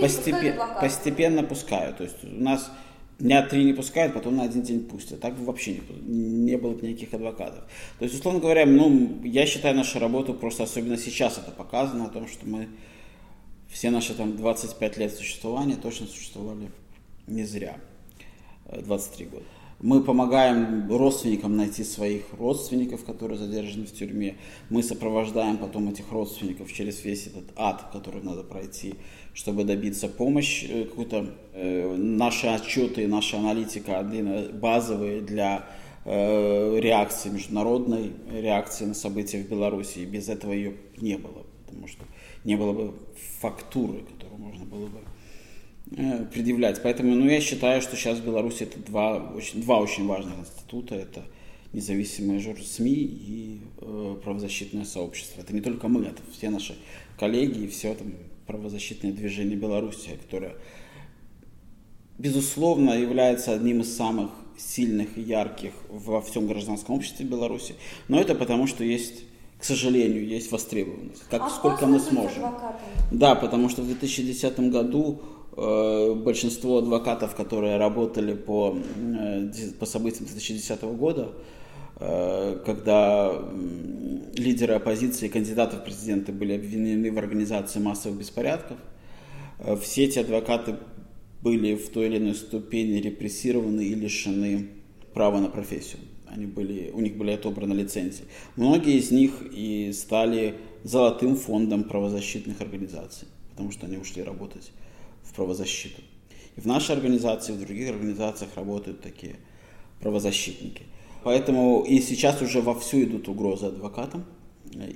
[0.00, 1.96] постепенно, постепенно пускают.
[1.96, 2.70] То есть у нас
[3.18, 5.20] дня три не пускают, потом на один день пустят.
[5.20, 7.64] Так вообще не, не было бы никаких адвокатов.
[7.98, 12.10] То есть, условно говоря, ну, я считаю нашу работу просто особенно сейчас это показано, о
[12.10, 12.68] том, что мы
[13.68, 16.70] все наши там 25 лет существования точно существовали
[17.26, 17.76] не зря.
[18.70, 19.44] 23 года.
[19.80, 24.38] Мы помогаем родственникам найти своих родственников, которые задержаны в тюрьме.
[24.70, 28.94] Мы сопровождаем потом этих родственников через весь этот ад, который надо пройти,
[29.34, 30.66] чтобы добиться помощи.
[30.70, 34.02] Э, какой-то э, наши отчеты, наша аналитика
[34.54, 35.66] базовые для
[36.06, 40.06] э, реакции, международной реакции на события в Беларуси.
[40.06, 42.06] Без этого ее не было, потому что
[42.44, 42.94] не было бы
[43.42, 45.00] фактуры, которую можно было бы
[45.90, 46.82] предъявлять.
[46.82, 50.94] Поэтому ну, я считаю, что сейчас в Беларуси это два очень, два очень важных института.
[50.94, 51.24] Это
[51.72, 55.42] независимые жур СМИ и э, правозащитное сообщество.
[55.42, 56.76] Это не только мы, это все наши
[57.18, 58.14] коллеги и все там
[58.46, 60.54] правозащитное движение Беларуси, которое,
[62.18, 67.74] безусловно, является одним из самых сильных и ярких во всем гражданском обществе Беларуси,
[68.08, 69.24] но это потому, что есть,
[69.58, 71.24] к сожалению, есть востребованность.
[71.28, 72.54] Как А сколько мы сможем.
[73.10, 78.76] Да, потому что в 2010 году э, большинство адвокатов, которые работали по,
[79.18, 81.32] э, по событиям 2010 года,
[81.98, 83.32] э, когда
[84.34, 88.76] лидеры оппозиции и кандидаты в президенты были обвинены в организации массовых беспорядков,
[89.60, 90.76] э, все эти адвокаты
[91.42, 94.68] были в той или иной ступени репрессированы и лишены
[95.14, 96.02] права на профессию.
[96.26, 98.24] Они были, у них были отобраны лицензии.
[98.56, 104.70] Многие из них и стали золотым фондом правозащитных организаций, потому что они ушли работать
[105.36, 106.02] правозащиту.
[106.56, 109.36] И в нашей организации, и в других организациях работают такие
[110.00, 110.82] правозащитники.
[111.22, 114.24] Поэтому и сейчас уже вовсю идут угрозы адвокатам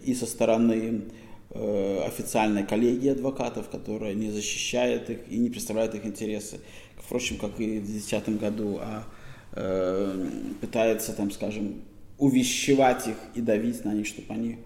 [0.04, 1.04] и со стороны
[1.50, 6.60] э, официальной коллегии адвокатов, которая не защищает их и не представляет их интересы,
[6.96, 9.04] впрочем, как и в 2010 году, а
[9.52, 10.28] э,
[10.60, 11.82] пытается, там, скажем,
[12.18, 14.58] увещевать их и давить на них, чтобы они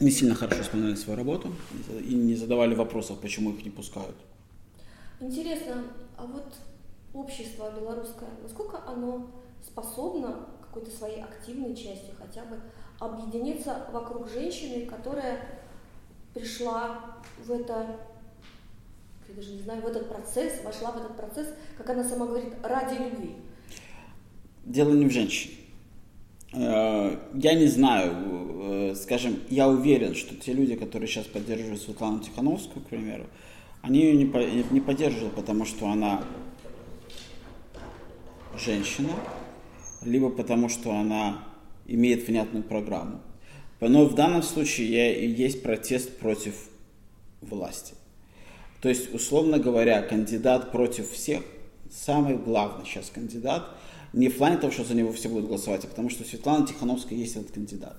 [0.00, 1.52] не сильно хорошо исполняли свою работу
[1.88, 4.16] и не задавали вопросов, почему их не пускают.
[5.20, 5.84] Интересно,
[6.16, 6.54] а вот
[7.12, 9.30] общество белорусское, насколько оно
[9.64, 12.60] способно какой-то своей активной частью хотя бы
[13.00, 15.40] объединиться вокруг женщины, которая
[16.34, 17.96] пришла в это,
[19.28, 22.54] я даже не знаю, в этот процесс, вошла в этот процесс, как она сама говорит,
[22.62, 23.36] ради любви.
[24.64, 25.56] Дело не в женщине.
[26.52, 28.12] Э, Я не знаю,
[28.90, 33.26] э, скажем, я уверен, что те люди, которые сейчас поддерживают Светлану Тихановскую, к примеру,
[33.82, 36.24] они ее не, по- не поддерживают, потому что она
[38.58, 39.10] женщина,
[40.02, 41.44] либо потому что она
[41.86, 43.20] имеет внятную программу.
[43.80, 46.54] Но в данном случае я- есть протест против
[47.40, 47.94] власти.
[48.80, 51.42] То есть, условно говоря, кандидат против всех,
[51.90, 53.68] самый главный сейчас кандидат,
[54.12, 57.18] не в плане того, что за него все будут голосовать, а потому что Светлана Тихановская
[57.18, 57.96] есть этот кандидат.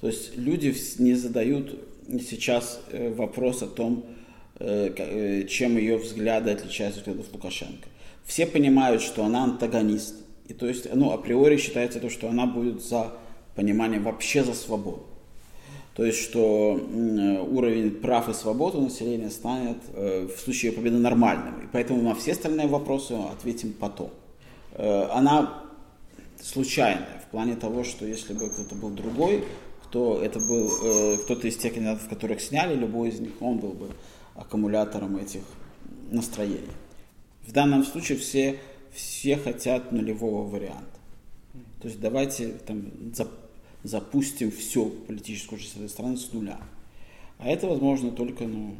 [0.00, 4.04] То есть люди не задают сейчас э, вопрос о том,
[4.58, 7.88] э, э, чем ее взгляды отличаются от взглядов Лукашенко.
[8.24, 10.16] Все понимают, что она антагонист.
[10.48, 13.12] И то есть, ну, априори считается то, что она будет за
[13.54, 15.06] понимание вообще за свободу.
[15.94, 16.72] То есть, что
[17.50, 21.60] уровень прав и свобод у населения станет в случае победы нормальным.
[21.60, 24.10] И поэтому на все остальные вопросы ответим потом.
[24.72, 25.62] Э, она
[26.40, 29.44] случайная в плане того, что если бы кто-то был другой,
[29.84, 33.72] кто это был э, кто-то из тех кандидатов, которых сняли, любой из них, он был
[33.72, 33.90] бы
[34.34, 35.42] аккумулятором этих
[36.10, 36.70] настроений.
[37.46, 38.58] В данном случае все,
[38.92, 40.98] все хотят нулевого варианта.
[41.80, 43.28] То есть давайте там, за-
[43.82, 46.60] запустим всю политическую жизнь этой страны с нуля.
[47.38, 48.76] А это возможно только, ну,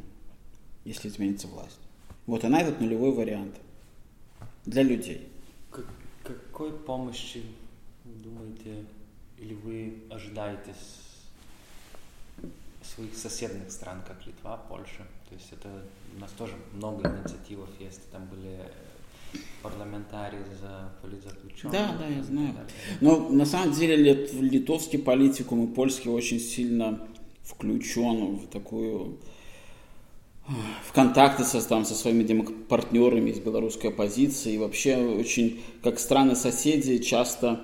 [0.85, 1.77] если изменится власть.
[2.25, 3.55] Вот она этот нулевой вариант
[4.65, 5.27] для людей.
[6.23, 7.43] Как- какой помощи,
[8.05, 8.85] вы думаете,
[9.37, 10.73] или вы ожидаете
[12.81, 15.05] своих соседних стран, как Литва, Польша?
[15.29, 15.69] То есть это
[16.15, 21.71] у нас тоже много инициатив есть, там были э, парламентарии за политзаключенных.
[21.73, 22.53] Да, да, я знаю.
[23.01, 27.05] Но на самом деле лит- литовский политикум и польский очень сильно
[27.43, 29.17] включен в такую
[30.47, 34.53] в контакты со, там, со своими партнерами из белорусской оппозиции.
[34.53, 37.61] И вообще очень, как страны-соседи, часто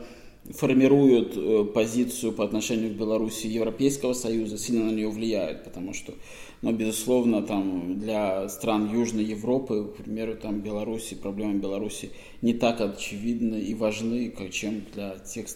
[0.52, 6.14] формируют э, позицию по отношению к Беларуси Европейского Союза, сильно на нее влияют, потому что,
[6.62, 12.82] ну, безусловно, там для стран Южной Европы, к примеру, там Беларуси, проблемы Беларуси не так
[12.82, 15.48] очевидны и важны, как чем для тех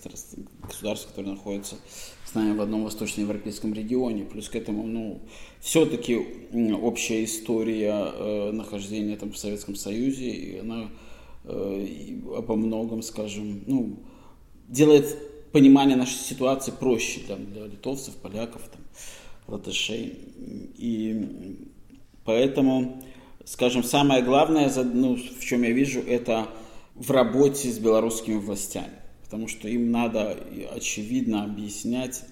[0.61, 1.75] государств, которые находятся
[2.25, 4.23] с нами в одном восточноевропейском регионе.
[4.23, 5.21] Плюс к этому, ну,
[5.59, 6.15] все-таки
[6.81, 10.89] общая история э, нахождения там в Советском Союзе, и она
[11.43, 13.99] э, обо многом, скажем, ну,
[14.69, 18.81] делает понимание нашей ситуации проще для, для литовцев, поляков, там,
[19.47, 20.17] латышей.
[20.77, 21.59] И
[22.25, 23.03] поэтому,
[23.45, 26.47] скажем, самое главное, ну, в чем я вижу, это
[26.95, 28.93] в работе с белорусскими властями.
[29.23, 30.37] Потому что им надо
[30.75, 32.23] очевидно объяснять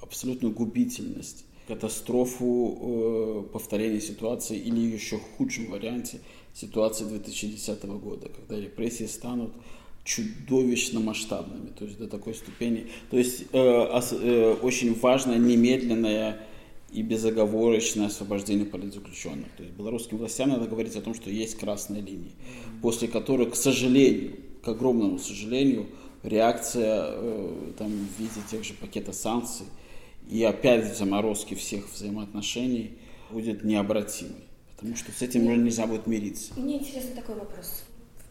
[0.00, 2.78] абсолютную губительность, катастрофу
[3.48, 6.20] э, повторения ситуации или еще худшем варианте
[6.54, 9.52] ситуации 2010 года, когда репрессии станут
[10.04, 12.88] чудовищно масштабными, то есть до такой ступени.
[13.10, 16.40] То есть э, э, очень важно немедленное
[16.92, 19.48] и безоговорочное освобождение политзаключенных.
[19.56, 22.32] То есть белорусским властям надо говорить о том, что есть красные линии,
[22.82, 25.86] после которой, к сожалению, к огромному сожалению,
[26.22, 29.66] реакция э, там, в виде тех же пакета санкций
[30.28, 32.98] и опять заморозки всех взаимоотношений
[33.30, 34.44] будет необратимой.
[34.76, 36.52] Потому что с этим уже нельзя будет мириться.
[36.56, 37.81] Мне интересен такой вопрос.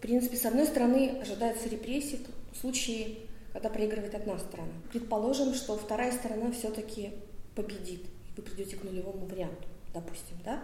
[0.01, 3.17] В принципе, с одной стороны, ожидается репрессий в случае,
[3.53, 4.71] когда проигрывает одна сторона.
[4.91, 7.11] Предположим, что вторая сторона все-таки
[7.53, 8.07] победит.
[8.35, 10.63] Вы придете к нулевому варианту, допустим, да?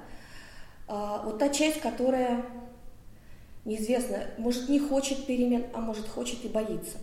[0.88, 2.46] А, вот та часть, которая
[3.64, 6.98] неизвестно, может не хочет перемен, а может хочет и боится.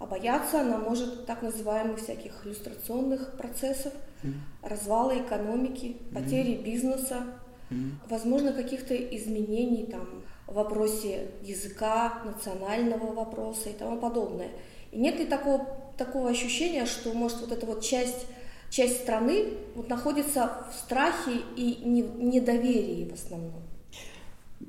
[0.00, 3.92] А бояться она может так называемых всяких иллюстрационных процессов,
[4.24, 4.34] mm.
[4.62, 6.62] развала экономики, потери mm.
[6.64, 7.22] бизнеса,
[7.70, 7.92] mm.
[8.08, 14.50] возможно, каких-то изменений там, в вопросе языка, национального вопроса и тому подобное.
[14.90, 18.26] И нет ли такого, такого ощущения, что, может, вот эта вот часть,
[18.70, 23.62] часть страны вот находится в страхе и недоверии в основном?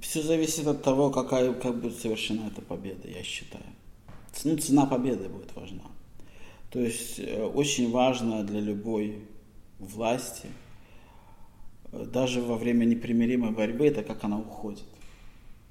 [0.01, 3.65] Все зависит от того, какая, как будет совершена эта победа, я считаю.
[4.43, 5.83] Ну, цена победы будет важна.
[6.71, 9.19] То есть э, очень важно для любой
[9.79, 10.47] власти,
[11.91, 14.85] э, даже во время непримиримой борьбы, это как она уходит.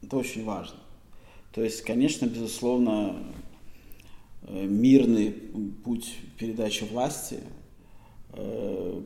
[0.03, 0.79] Это очень важно.
[1.53, 3.17] То есть, конечно, безусловно,
[4.43, 5.31] э, мирный
[5.85, 7.41] путь передачи власти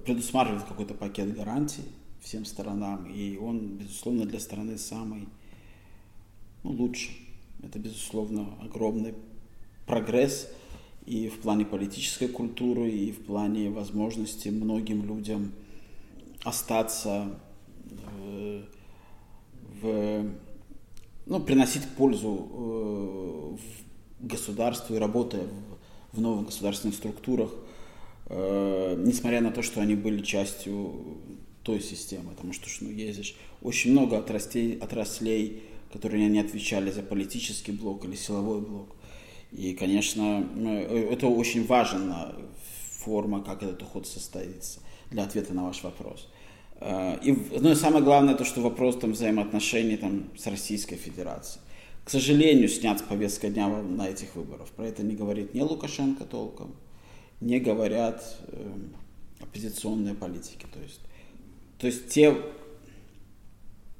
[0.04, 1.82] предусматривает какой-то пакет гарантий,
[2.20, 5.26] всем сторонам, и он, безусловно, для страны самый
[6.62, 7.16] ну, лучший.
[7.62, 9.14] Это, безусловно, огромный
[9.86, 10.48] прогресс
[11.06, 15.52] и в плане политической культуры, и в плане возможности многим людям
[16.42, 17.38] остаться
[17.84, 18.62] в,
[19.80, 20.30] в
[21.26, 23.56] ну, приносить пользу э,
[24.20, 25.42] государству и работая
[26.12, 27.50] в, в новых государственных структурах,
[28.26, 31.18] э, несмотря на то, что они были частью
[31.62, 35.62] той системы, потому что ну, ездишь очень много отраслей, отраслей,
[35.92, 38.94] которые не отвечали за политический блок или силовой блок.
[39.50, 42.34] И, конечно, э, это очень важная
[43.04, 46.28] форма, как этот уход состоится, для ответа на ваш вопрос.
[46.80, 51.62] Э, и, ну и самое главное, то, что вопрос там, взаимоотношений там, с Российской Федерацией.
[52.04, 54.68] К сожалению, снят с повестки дня на этих выборах.
[54.68, 56.76] Про это не говорит ни Лукашенко толком,
[57.40, 58.72] не говорят э,
[59.40, 60.66] оппозиционные политики.
[60.72, 61.00] То есть
[61.78, 62.34] то есть те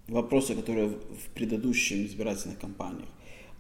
[0.08, 3.08] вопросы, которые в предыдущих избирательных кампаниях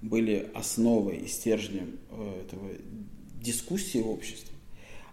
[0.00, 2.70] были основой и стержнем э, этого
[3.42, 4.54] дискуссии в обществе,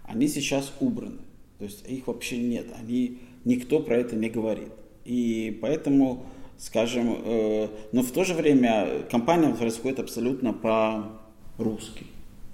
[0.04, 1.20] они сейчас убраны.
[1.60, 2.68] То есть их вообще нет.
[2.78, 4.72] Они, никто про это не говорит.
[5.06, 6.26] И поэтому,
[6.58, 12.06] скажем, э, но в то же время кампания происходит абсолютно по-русски.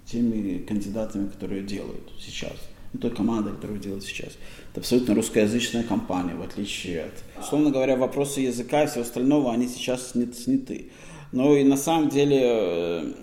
[0.05, 2.53] Теми кандидатами, которые делают сейчас
[2.93, 4.37] ну, той командой, которую делают сейчас.
[4.71, 7.43] Это абсолютно русскоязычная компания, в отличие от...
[7.43, 10.91] Условно говоря, вопросы языка и всего остального, они сейчас сняты.
[11.31, 13.13] Но и на самом деле э,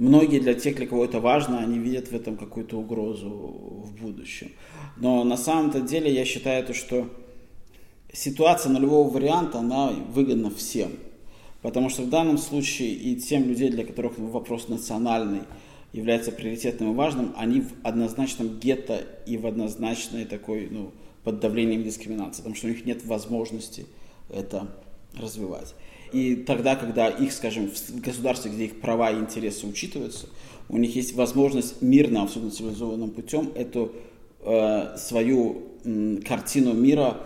[0.00, 4.50] многие для тех, для кого это важно, они видят в этом какую-то угрозу в будущем.
[4.96, 7.08] Но на самом-то деле я считаю, то, что
[8.12, 10.92] ситуация нулевого варианта, она выгодна всем.
[11.60, 15.42] Потому что в данном случае и тем людей, для которых вопрос национальный,
[15.92, 20.92] является приоритетным и важным, они в однозначном гетто и в однозначной такой, ну,
[21.24, 23.84] под давлением дискриминации, потому что у них нет возможности
[24.30, 24.68] это
[25.14, 25.74] развивать.
[26.12, 30.28] И тогда, когда их, скажем, в государстве, где их права и интересы учитываются,
[30.68, 33.92] у них есть возможность мирно, абсолютно цивилизованным путем эту
[34.42, 37.18] э, свою э, картину мира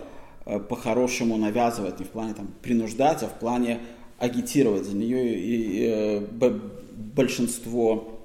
[0.45, 3.79] э, по-хорошему навязывать, не в плане там, принуждать, а в плане
[4.17, 5.39] агитировать за нее.
[5.39, 6.27] И э,
[7.15, 8.15] большинство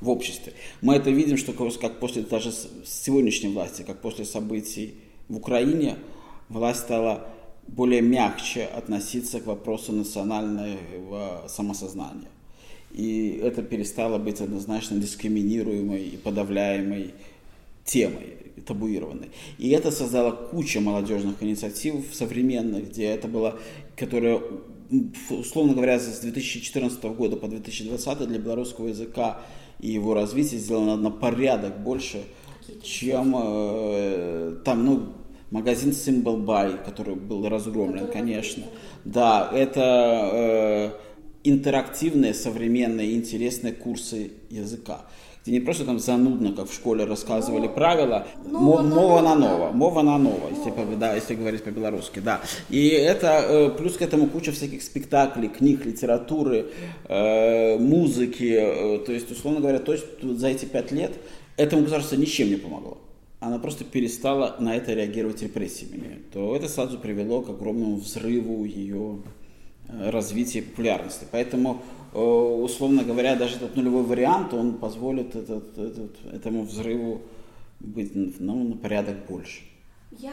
[0.00, 0.52] в обществе.
[0.80, 2.52] Мы это видим, что как после даже
[2.84, 4.94] сегодняшней власти, как после событий
[5.28, 5.96] в Украине,
[6.48, 7.28] власть стала
[7.68, 12.28] более мягче относиться к вопросу национального самосознания.
[12.92, 17.14] И это перестало быть однозначно дискриминируемой и подавляемой
[17.84, 18.36] темой,
[18.66, 19.30] табуированной.
[19.58, 23.58] И это создало кучу молодежных инициатив современных, где это было,
[23.96, 24.40] которое,
[25.30, 29.40] условно говоря, с 2014 года по 2020 для белорусского языка
[29.80, 32.24] и его развитие сделано на порядок больше,
[32.82, 35.12] чем э, там, ну,
[35.50, 38.64] магазин Symbol Buy, который был разгромлен, конечно.
[39.04, 40.90] Да, это э,
[41.44, 45.06] интерактивные, современные, интересные курсы языка
[45.42, 49.70] где не просто там занудно, как в школе рассказывали но, правила, но, мова на ново,
[49.72, 52.40] мова на ново, если, да, если говорить по-белорусски, да.
[52.68, 56.66] И это, э, плюс к этому куча всяких спектаклей, книг, литературы,
[57.08, 61.12] э, музыки, э, то есть, условно говоря, то есть за эти пять лет
[61.56, 62.98] этому государство ничем не помогло
[63.40, 69.22] она просто перестала на это реагировать репрессиями, то это сразу привело к огромному взрыву ее
[69.88, 71.26] развития и популярности.
[71.32, 71.82] Поэтому
[72.12, 77.22] Э, условно говоря, даже этот нулевой вариант, он позволит этот, этот, этому взрыву
[77.78, 79.62] быть ну, на порядок больше.
[80.10, 80.32] Я,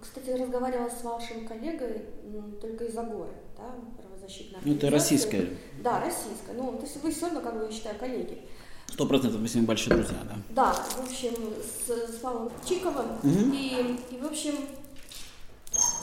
[0.00, 2.02] кстати, разговаривала с вашим коллегой
[2.60, 5.46] только из-за горы, да, правозащитная Ну, это российская.
[5.82, 6.52] Да, российская.
[6.54, 8.42] Ну, то есть вы все равно, как бы, я считаю, коллеги.
[8.88, 10.36] Сто процентов мы с ним большие друзья, да.
[10.50, 13.06] Да, в общем, с, с Павлом Чиковым.
[13.22, 13.52] Мгм.
[13.52, 14.54] И, и, в общем,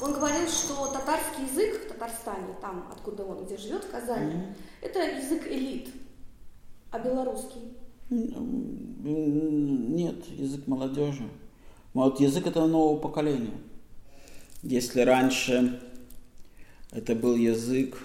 [0.01, 4.55] он говорил, что татарский язык в Татарстане, там, откуда он, где живет, в Казани, Мгм.
[4.81, 5.89] это язык элит,
[6.91, 7.61] а белорусский.
[8.09, 11.23] Нет, язык молодежи.
[11.23, 13.57] А Вот язык этого нового поколения.
[14.61, 15.81] Если раньше
[16.91, 17.97] это был язык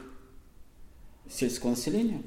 [1.30, 2.22] сельского населения,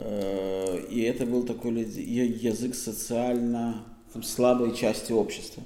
[0.00, 5.62] и это был такой язык социально там, слабой части общества.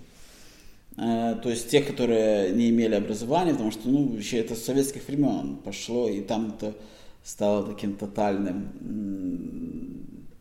[0.96, 5.06] Э, То есть те, которые не имели образования, потому что, ну, вообще это с советских
[5.08, 6.74] времен пошло, и там это
[7.24, 8.72] стало таким тотальным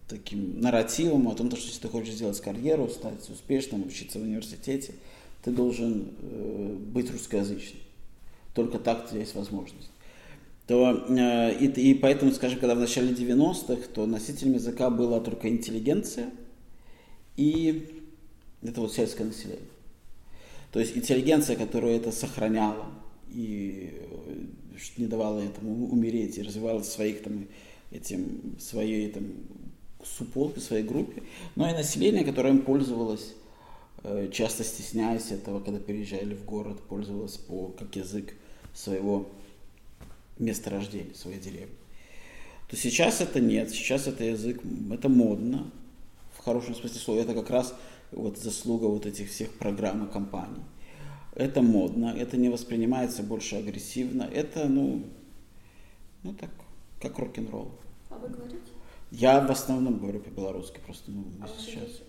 [0.07, 4.93] таким нарративом о том, что если ты хочешь сделать карьеру, стать успешным, учиться в университете,
[5.41, 7.81] ты должен э, быть русскоязычным.
[8.53, 9.89] Только так у тебя есть возможность.
[10.71, 15.49] То, э, и, и поэтому, скажем, когда в начале 90-х, то носителем языка была только
[15.49, 16.29] интеллигенция
[17.35, 18.05] и
[18.61, 19.67] это вот сельское население.
[20.71, 22.85] То есть интеллигенция, которая это сохраняла
[23.29, 24.45] и э,
[24.95, 27.47] не давала этому умереть и развивала своих там
[27.91, 29.25] этим своей там
[30.05, 31.23] суполке, своей группе,
[31.57, 33.33] но и население, которое им пользовалось,
[34.03, 38.33] э, часто стесняясь этого, когда переезжали в город, пользовалось по, как язык
[38.73, 39.27] своего
[40.41, 41.75] места рождения, своей деревни.
[42.67, 44.61] То сейчас это нет, сейчас это язык,
[44.91, 45.69] это модно,
[46.37, 47.75] в хорошем смысле слова, это как раз
[48.11, 50.63] вот заслуга вот этих всех программ и компаний.
[51.35, 55.03] Это модно, это не воспринимается больше агрессивно, это, ну,
[56.23, 56.49] ну так,
[57.01, 57.71] как рок-н-ролл.
[58.09, 58.57] А вы говорите?
[59.11, 62.01] Я в основном говорю по-белорусски, просто ну, А сейчас.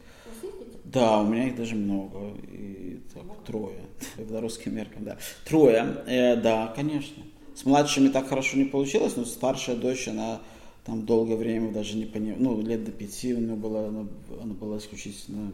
[0.85, 3.81] Да, у меня их даже много, и так, трое,
[4.17, 5.19] по белорусским меркам, да.
[5.45, 7.23] Трое, э, да, конечно.
[7.55, 10.41] С младшими так хорошо не получилось, но старшая дочь, она
[10.85, 14.07] там долгое время даже не понимала, ну, лет до пяти у нее была, она,
[14.43, 15.53] она была исключительно,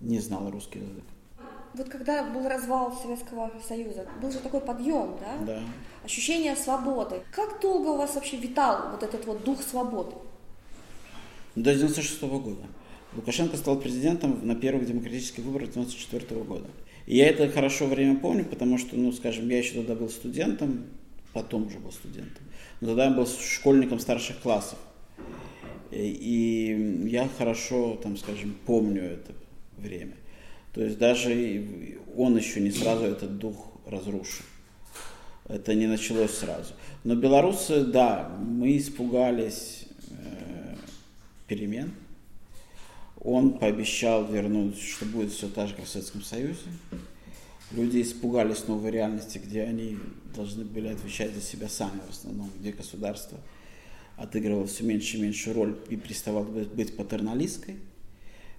[0.00, 1.04] не знала русский язык.
[1.74, 5.44] Вот когда был развал Советского Союза, был же такой подъем, да?
[5.44, 5.60] Да.
[6.04, 7.22] Ощущение свободы.
[7.32, 10.14] Как долго у вас вообще витал вот этот вот дух свободы?
[11.56, 12.62] До 96 года.
[13.16, 16.66] Лукашенко стал президентом на первых демократических выборах 94 года.
[17.06, 20.86] И я это хорошо время помню, потому что, ну, скажем, я еще тогда был студентом,
[21.34, 22.44] потом уже был студентом.
[22.80, 24.78] Но тогда я был школьником старших классов.
[25.90, 29.32] И и я хорошо, там, скажем, помню это
[29.76, 30.14] время.
[30.72, 31.64] То есть даже
[32.16, 34.44] он еще не сразу этот дух разрушил.
[35.48, 36.72] Это не началось сразу.
[37.04, 40.76] Но белорусы, да, мы испугались э,
[41.46, 41.92] перемен.
[43.20, 46.60] Он пообещал вернуть, что будет все так же, как в Советском Союзе.
[47.72, 49.98] Люди испугались новой реальности, где они
[50.34, 53.38] должны были отвечать за себя сами в основном, где государство
[54.16, 57.76] отыгрывало все меньше и меньше роль и переставало быть- патерналистской,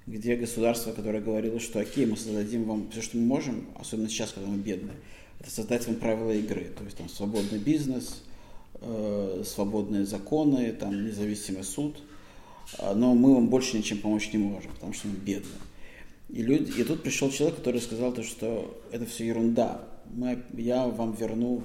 [0.05, 4.31] где государство, которое говорило, что окей, мы создадим вам все, что мы можем, особенно сейчас,
[4.33, 4.95] когда мы бедные,
[5.39, 8.23] это создать вам правила игры, то есть там свободный бизнес,
[8.81, 12.01] э, свободные законы, там независимый суд,
[12.79, 15.59] А, но мы вам больше ничем помочь не можем, потому что мы бедные.
[16.29, 19.87] И, люди, и тут пришел человек, который сказал, то, что это все ерунда.
[20.13, 21.63] Мы, я вам верну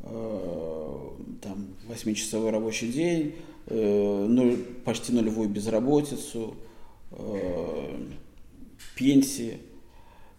[0.00, 1.08] э,
[1.40, 3.34] там, 8-часовой рабочий день,
[3.66, 6.56] э, нуль- почти нулевую безработицу,
[7.10, 8.08] э,
[8.96, 9.58] пенсии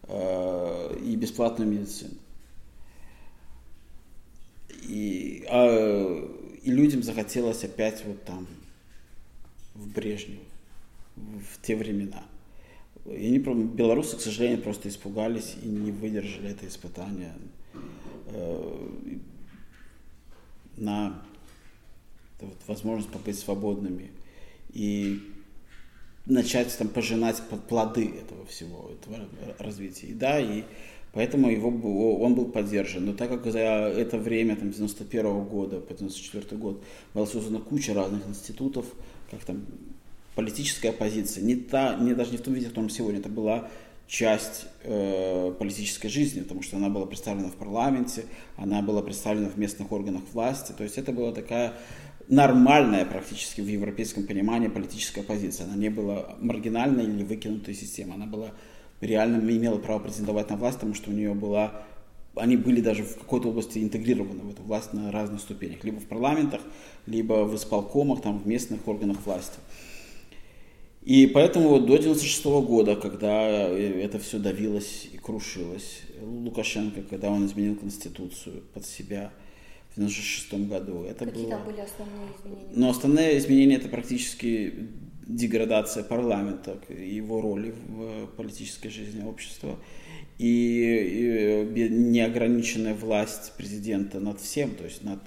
[0.03, 2.13] э, и бесплатную медицину.
[4.87, 8.47] И, а, и людям захотелось опять вот там
[9.75, 10.39] в Брежнев,
[11.15, 12.23] в те времена.
[13.05, 17.33] И они, белорусы, к сожалению, просто испугались и не выдержали это испытание
[18.27, 19.17] э,
[20.77, 21.21] на
[22.39, 24.11] вот, возможность побыть свободными
[24.71, 25.19] и
[26.25, 29.27] начать там пожинать по- плоды этого всего, этого
[29.59, 30.07] развития.
[30.07, 30.63] И да, и
[31.11, 33.05] поэтому его, он был поддержан.
[33.05, 36.81] Но так как за это время, там, с 91 года по 94 год,
[37.13, 38.85] была создана куча разных институтов,
[39.29, 39.65] как там
[40.35, 43.69] политическая оппозиция, не, та, не даже не в том виде, в котором сегодня, это была
[44.07, 48.25] часть э, политической жизни, потому что она была представлена в парламенте,
[48.57, 51.73] она была представлена в местных органах власти, то есть это была такая
[52.27, 55.65] нормальная практически в европейском понимании политическая оппозиция.
[55.65, 58.51] Она не была маргинальной или выкинутой из системы, она была
[59.01, 61.83] реально имела право претендовать на власть, потому что у нее была
[62.35, 66.05] они были даже в какой-то области интегрированы в эту власть на разных ступенях, либо в
[66.05, 66.61] парламентах,
[67.05, 69.59] либо в исполкомах, там, в местных органах власти.
[71.05, 77.45] И поэтому вот до 96 года, когда это все давилось и крушилось, Лукашенко, когда он
[77.45, 79.33] изменил Конституцию под себя
[79.91, 81.51] в 96 году, это Какие было...
[81.51, 82.73] там были основные изменения?
[82.73, 84.89] Но основные изменения это практически
[85.27, 89.79] деградация парламента, его роли в политической жизни общества
[90.37, 95.19] и, и неограниченная власть президента над всем, то есть над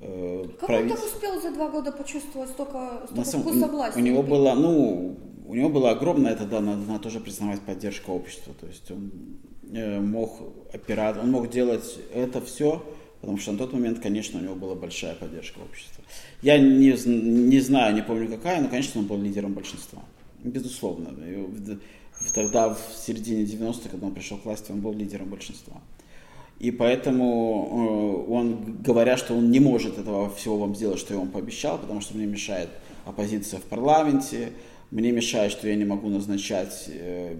[0.00, 3.98] э, Как он так успел за два года почувствовать столько, столько самом- вкуса власти?
[3.98, 5.16] У него была, ну,
[5.46, 8.54] у него была огромная, это да, надо, надо тоже признавать поддержка общества.
[8.60, 9.10] То есть он
[9.72, 10.40] э, мог
[10.72, 12.82] опирать, он мог делать это все,
[13.20, 16.04] потому что на тот момент, конечно, у него была большая поддержка общества.
[16.42, 20.02] Я не, не знаю, не помню какая, но, конечно, он был лидером большинства.
[20.42, 21.10] Безусловно.
[22.34, 25.80] Тогда, в середине 90-х, когда он пришел к власти, он был лидером большинства.
[26.58, 31.20] И поэтому э, он, говоря, что он не может этого всего вам сделать, что я
[31.20, 32.70] вам пообещал, потому что мне мешает
[33.04, 34.52] оппозиция в парламенте,
[34.90, 37.36] мне мешает, что я не могу назначать э,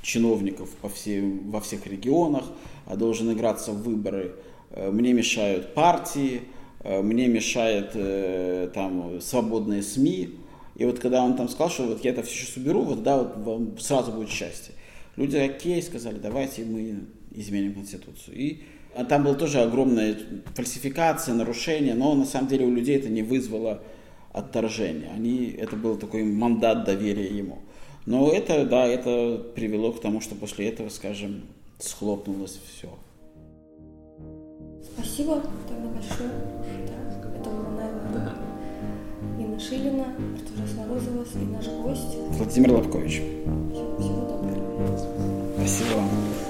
[0.00, 2.44] чиновников по всей, во всех регионах,
[2.86, 4.36] а должен играться в выборы.
[4.70, 6.42] Э, Мне мешают партии,
[6.84, 7.92] мне мешает
[8.72, 10.30] там свободные СМИ.
[10.76, 13.18] И вот когда он там сказал, что вот я это все сейчас уберу, вот да,
[13.18, 14.74] вот вам сразу будет счастье.
[15.16, 17.00] Люди окей, сказали, давайте мы
[17.40, 18.36] изменим Конституцию.
[18.36, 18.62] И
[18.94, 20.16] а там была тоже огромная
[20.54, 23.82] фальсификация, нарушение, но на самом деле у людей это не вызвало
[24.32, 25.10] отторжения.
[25.14, 27.58] Они, это был такой мандат доверия ему.
[28.06, 31.42] Но это, да, это привело к тому, что после этого, скажем,
[31.78, 32.88] схлопнулось все.
[34.82, 36.30] Спасибо тогда большое.
[36.88, 38.34] Да, это была, наверное,
[39.38, 42.16] Инна Шилина, Артур Морозова и наш гость.
[42.30, 43.22] Владимир Лобкович.
[44.00, 45.54] Всего доброго.
[45.56, 46.47] Спасибо вам.